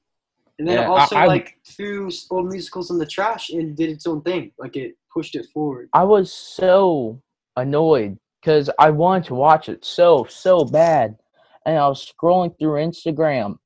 [0.61, 3.89] and then yeah, also I, I, like threw old musicals in the trash and did
[3.89, 4.51] its own thing.
[4.59, 5.89] Like it pushed it forward.
[5.91, 7.19] I was so
[7.57, 11.17] annoyed because I wanted to watch it so so bad,
[11.65, 13.57] and I was scrolling through Instagram,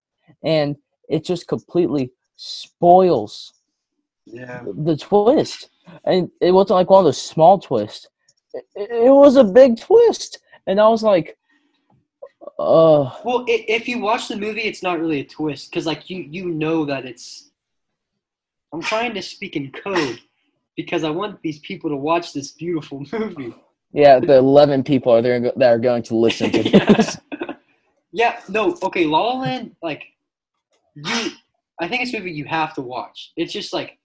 [0.46, 0.78] and
[1.10, 3.52] it just completely spoils
[4.26, 4.64] yeah.
[4.66, 5.72] the twist.
[6.06, 8.08] And it wasn't like one of those small twists.
[8.54, 11.38] It, it was a big twist, and I was like,
[12.60, 16.20] uh well if you watch the movie it's not really a twist because like you
[16.30, 17.52] you know that it's
[18.74, 20.20] i'm trying to speak in code
[20.76, 23.54] because i want these people to watch this beautiful movie.
[23.92, 27.18] Yeah the 11 people are there that are going to listen to this.
[28.12, 30.04] Yeah no okay la la land like
[30.94, 31.32] you
[31.80, 33.32] i think it's a movie you have to watch.
[33.38, 33.98] It's just like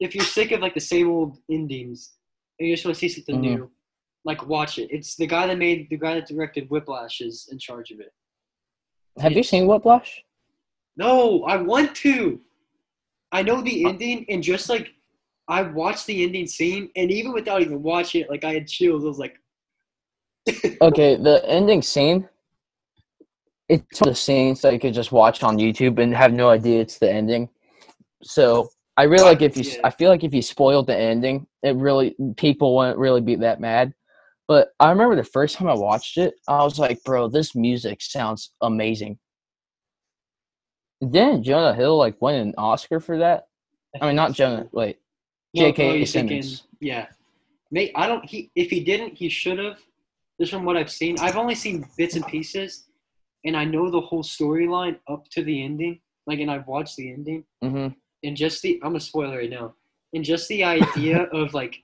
[0.00, 2.12] if you're sick of like the same old endings
[2.58, 3.54] and you just want to see something mm-hmm.
[3.54, 3.70] new
[4.24, 4.88] like watch it.
[4.90, 8.12] It's the guy that made the guy that directed Whiplash is in charge of it.
[9.18, 10.22] Have it's, you seen Whiplash?
[10.96, 12.40] No, I want to.
[13.32, 14.90] I know the ending, and just like
[15.48, 19.04] I watched the ending scene, and even without even watching it, like I had chills.
[19.04, 19.36] I was like,
[20.82, 22.28] okay, the ending scene.
[23.68, 26.98] It's the scenes that you could just watch on YouTube and have no idea it's
[26.98, 27.50] the ending.
[28.22, 29.62] So I really uh, like if you.
[29.62, 29.80] Yeah.
[29.84, 33.60] I feel like if you spoiled the ending, it really people wouldn't really be that
[33.60, 33.92] mad.
[34.48, 38.00] But I remember the first time I watched it, I was like, bro, this music
[38.00, 39.18] sounds amazing.
[41.00, 43.44] Didn't Jonah Hill like win an Oscar for that?
[44.00, 44.66] I mean, not Jonah.
[44.72, 44.98] Wait,
[45.54, 46.04] J.K.
[46.06, 46.60] Simmons.
[46.60, 47.06] Thinking, yeah,
[47.70, 48.24] Mate, I don't.
[48.24, 49.78] He if he didn't, he should have.
[50.40, 52.86] Just from what I've seen, I've only seen bits and pieces,
[53.44, 56.00] and I know the whole storyline up to the ending.
[56.26, 57.88] Like, and I've watched the ending, mm-hmm.
[58.22, 59.74] and just the I'm a spoiler right now,
[60.14, 61.82] and just the idea of like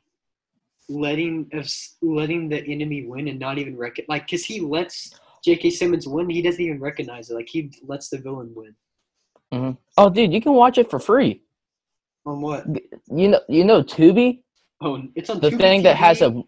[0.88, 1.70] letting of
[2.02, 5.70] letting the enemy win and not even rec- like because he lets J.K.
[5.70, 7.34] Simmons win, he doesn't even recognize it.
[7.34, 8.74] Like he lets the villain win.
[9.52, 9.72] Mm-hmm.
[9.98, 11.42] Oh, dude, you can watch it for free.
[12.26, 12.64] On what?
[13.14, 14.40] You know, you know, Tubi.
[14.80, 15.84] Oh, it's on the Tubi thing TV?
[15.84, 16.42] that has a.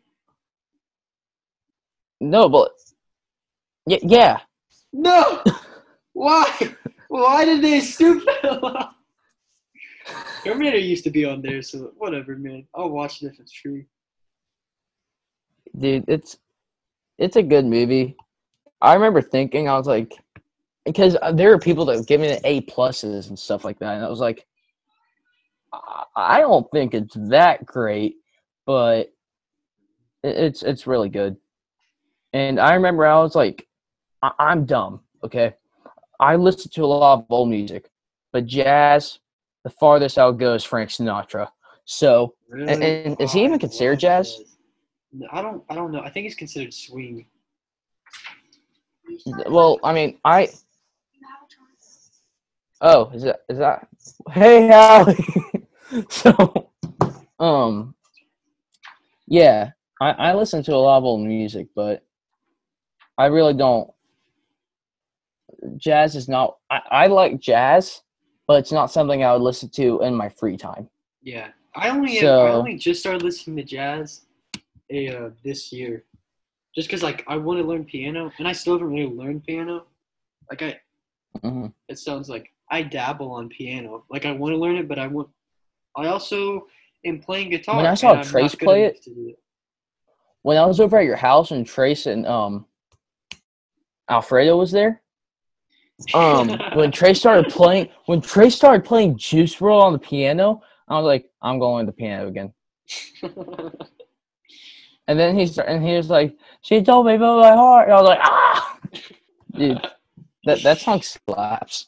[2.21, 2.71] No, but
[3.87, 4.41] yeah, yeah.
[4.93, 5.43] No,
[6.15, 6.51] why?
[7.09, 8.27] Why did they stoop
[10.45, 12.67] Terminator used to be on there, so whatever, man.
[12.75, 13.87] I'll watch it if it's free
[15.79, 16.39] dude, it's
[17.19, 18.17] it's a good movie.
[18.81, 20.13] I remember thinking, I was like,
[20.85, 24.05] because uh, there are people that give it A pluses and stuff like that, and
[24.05, 24.47] I was like,
[26.15, 28.17] I don't think it's that great,
[28.65, 29.13] but
[30.23, 31.37] it's it's really good.
[32.33, 33.67] And I remember I was like,
[34.23, 35.55] I'm dumb, okay.
[36.19, 37.91] I listen to a lot of old music,
[38.33, 39.19] but jazz,
[39.65, 41.49] the farthest out goes Frank Sinatra.
[41.85, 42.73] So, really?
[42.73, 44.56] and, and, is he even considered jazz?
[45.31, 45.63] I don't.
[45.69, 46.01] I don't know.
[46.01, 47.27] I think it's considered swing.
[49.49, 50.49] Well, I mean, I.
[52.81, 53.89] Oh, is that is that?
[54.31, 55.25] Hey, Hallie.
[56.11, 56.71] so,
[57.39, 57.95] um,
[59.27, 62.05] yeah, I I listen to a lot of old music, but
[63.17, 63.91] I really don't.
[65.79, 66.59] Jazz is not.
[66.71, 68.03] I, I like jazz,
[68.47, 70.89] but it's not something I would listen to in my free time.
[71.23, 74.26] Yeah, I only so, I only just started listening to jazz,
[74.91, 76.05] uh, this year,
[76.75, 79.85] just because like I want to learn piano, and I still haven't really learned piano.
[80.51, 80.81] Like I,
[81.39, 81.67] mm-hmm.
[81.89, 84.05] it sounds like I dabble on piano.
[84.11, 85.29] Like I want to learn it, but I want.
[85.97, 86.67] I also
[87.05, 87.77] am playing guitar.
[87.77, 89.37] When I saw Trace play it, it,
[90.43, 92.67] when I was over at your house and Trace and um,
[94.09, 95.03] Alfredo was there.
[96.15, 100.99] Um, when Trace started playing, when Trace started playing Juice WRLD on the piano, I
[100.99, 102.53] was like, I'm going to the piano again.
[105.09, 107.95] and then he started, and he was like, "She told me about my heart." And
[107.95, 108.79] I was like, "Ah,
[109.55, 109.81] dude,
[110.45, 111.87] that that song slaps."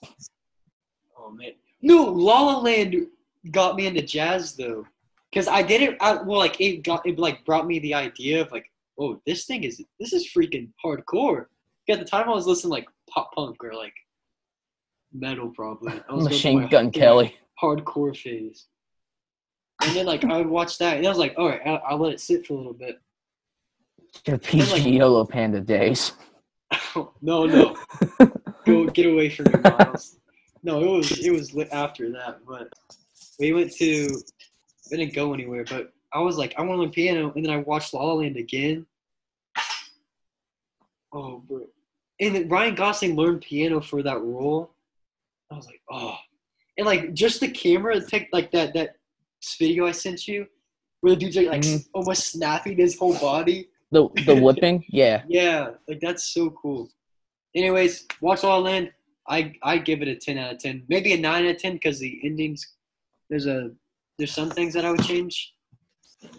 [1.16, 1.52] Oh man,
[1.82, 3.06] no, La La Land
[3.50, 4.86] got me into jazz though,
[5.30, 5.96] because I didn't.
[6.00, 9.44] I, well, like it got it like brought me the idea of like, oh, this
[9.44, 11.46] thing is this is freaking hardcore.
[11.88, 13.94] At the time, I was listening like pop punk or like
[15.12, 16.00] metal, probably.
[16.08, 17.34] I was Machine Gun Kelly.
[17.60, 18.66] Hardcore phase.
[19.82, 21.98] And then like I would watch that, and I was like, all right, I'll, I'll
[21.98, 23.00] let it sit for a little bit.
[24.26, 26.12] Your PG like, Yellow Panda days.
[27.22, 27.76] no, no,
[28.66, 30.18] go get away from me, Miles.
[30.62, 32.72] No, it was it was lit after that, but
[33.38, 34.08] we went to.
[34.90, 37.52] We didn't go anywhere, but I was like, I want to learn piano, and then
[37.52, 38.86] I watched La La Land again.
[41.12, 41.66] Oh, bro!
[42.20, 44.72] And Ryan Gosling learned piano for that role.
[45.50, 46.16] I was like, oh,
[46.76, 48.96] and like just the camera, take like that that
[49.58, 50.46] video I sent you,
[51.00, 51.88] where the dude's like, mm-hmm.
[51.94, 53.68] almost snapping his whole body.
[53.90, 55.22] The the whipping, yeah.
[55.28, 56.90] yeah, like that's so cool.
[57.54, 58.90] Anyways, watch All In.
[59.26, 61.74] I I give it a ten out of ten, maybe a nine out of ten
[61.74, 62.74] because the endings.
[63.30, 63.70] There's a
[64.18, 65.54] there's some things that I would change.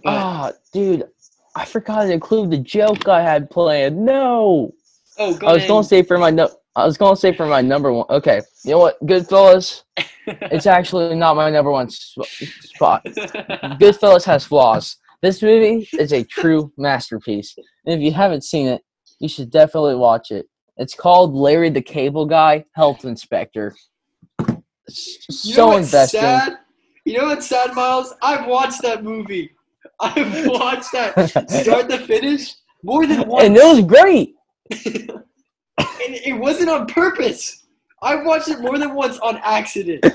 [0.05, 1.07] Ah, oh, dude,
[1.55, 3.97] I forgot to include the joke I had planned.
[3.97, 4.73] No.
[5.17, 6.49] Oh, go I was going to say for my no.
[6.75, 8.05] I was going to say for my number one.
[8.09, 9.83] Okay, you know what, Goodfellas.
[10.27, 13.03] it's actually not my number one spot.
[13.05, 14.97] Goodfellas has flaws.
[15.22, 17.53] This movie is a true masterpiece,
[17.86, 18.82] and if you haven't seen it,
[19.20, 20.45] you should definitely watch it.
[20.78, 23.76] It's called Larry the Cable Guy, Health Inspector.
[24.47, 24.55] You
[25.30, 26.22] so investing.
[26.22, 26.59] Sad?
[27.05, 28.13] You know what's sad, Miles?
[28.22, 29.51] I've watched that movie.
[29.99, 32.53] I've watched that start to finish
[32.84, 33.43] more than once.
[33.43, 34.36] And it was great.
[34.86, 35.24] and
[35.97, 37.65] it wasn't on purpose.
[38.01, 40.05] I watched it more than once on accident.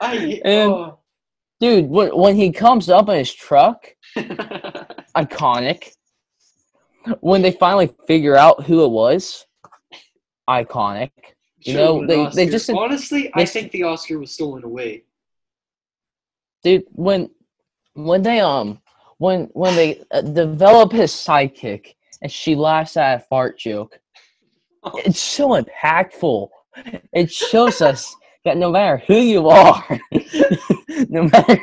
[0.00, 0.98] I and, oh.
[1.58, 3.86] dude, when when he comes up in his truck,
[5.16, 5.92] iconic.
[7.20, 9.46] When they finally figure out who it was,
[10.48, 11.10] iconic.
[11.60, 15.04] You know, they, they just honestly, they, I think the Oscar was stolen away.
[16.62, 17.30] Dude, when
[17.94, 18.80] when they um
[19.18, 23.98] when when they uh, develop his sidekick and she laughs at a fart joke,
[24.84, 24.92] oh.
[25.04, 26.48] it's so impactful.
[27.12, 28.14] It shows us
[28.44, 30.00] that no matter who you are,
[31.08, 31.58] no matter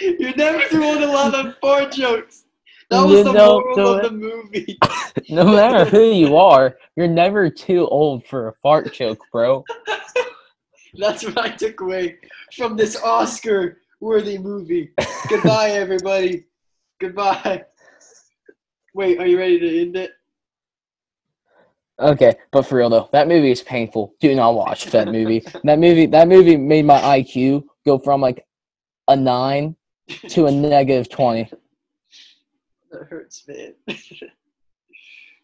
[0.00, 2.44] you're never too old to laugh at fart jokes.
[2.90, 4.78] That was you the moral of the movie.
[5.28, 9.64] no matter who you are, you're never too old for a fart joke, bro.
[10.94, 12.16] That's what I took away
[12.56, 14.90] from this Oscar worthy movie.
[15.28, 16.46] Goodbye, everybody.
[16.98, 17.64] Goodbye.
[18.92, 20.10] Wait, are you ready to end it?
[22.00, 24.14] Okay, but for real though, that movie is painful.
[24.20, 25.44] Do not watch that movie.
[25.62, 28.44] that movie that movie made my IQ go from like
[29.06, 29.76] a nine
[30.28, 31.50] to a negative twenty.
[32.90, 33.74] That hurts, man.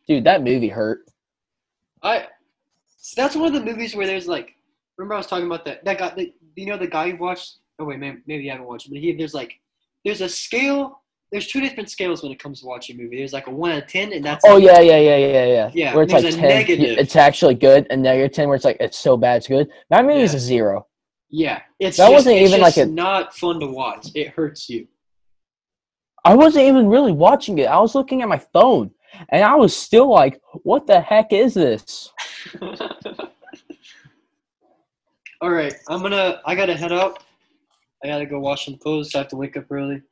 [0.08, 1.06] Dude, that movie hurt.
[2.02, 2.26] I
[2.96, 4.54] so that's one of the movies where there's like
[4.96, 7.58] remember I was talking about that that guy the, you know the guy you watched
[7.78, 9.58] oh wait maybe, maybe you haven't watched it, but he there's like
[10.04, 11.02] there's a scale
[11.32, 13.16] there's two different scales when it comes to watching a movie.
[13.16, 15.44] There's like a one out of ten, and that's oh like, yeah yeah yeah yeah
[15.44, 16.98] yeah yeah where it's like ten, negative.
[16.98, 19.68] it's actually good, and negative ten where it's like it's so bad it's good.
[19.90, 20.24] That movie yeah.
[20.24, 20.86] is a zero.
[21.28, 24.08] Yeah, it's that just, wasn't it's even like a not fun to watch.
[24.14, 24.86] It hurts you.
[26.24, 27.66] I wasn't even really watching it.
[27.66, 28.90] I was looking at my phone,
[29.30, 32.12] and I was still like, "What the heck is this?"
[35.40, 36.40] All right, I'm gonna.
[36.46, 37.22] I gotta head out.
[38.04, 39.14] I gotta go wash some clothes.
[39.14, 40.02] I have to wake up early.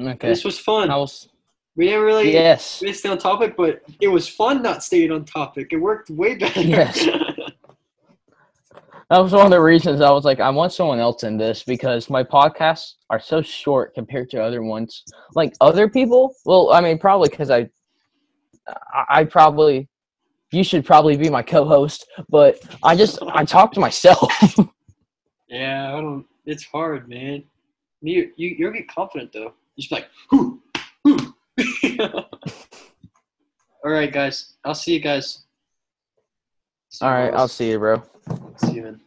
[0.00, 0.28] Okay.
[0.28, 0.88] This was fun.
[0.88, 1.28] Was,
[1.76, 2.80] we didn't really yes.
[2.80, 5.68] we didn't stay on topic, but it was fun not staying on topic.
[5.72, 6.60] It worked way better.
[6.60, 7.06] Yes.
[9.10, 11.64] that was one of the reasons I was like, I want someone else in this
[11.64, 15.02] because my podcasts are so short compared to other ones.
[15.34, 17.68] Like other people, well, I mean, probably because I,
[19.08, 19.88] I probably,
[20.52, 24.32] you should probably be my co-host, but I just I talk to myself.
[25.48, 26.24] yeah, I don't.
[26.46, 27.42] It's hard, man.
[28.02, 29.54] You you you're get confident though.
[29.74, 30.62] You Just like, whoo,
[31.04, 31.34] whoo.
[33.84, 34.54] All right, guys.
[34.64, 35.44] I'll see you guys.
[36.90, 38.02] See All right, I'll see you, bro.
[38.58, 39.00] See you, man.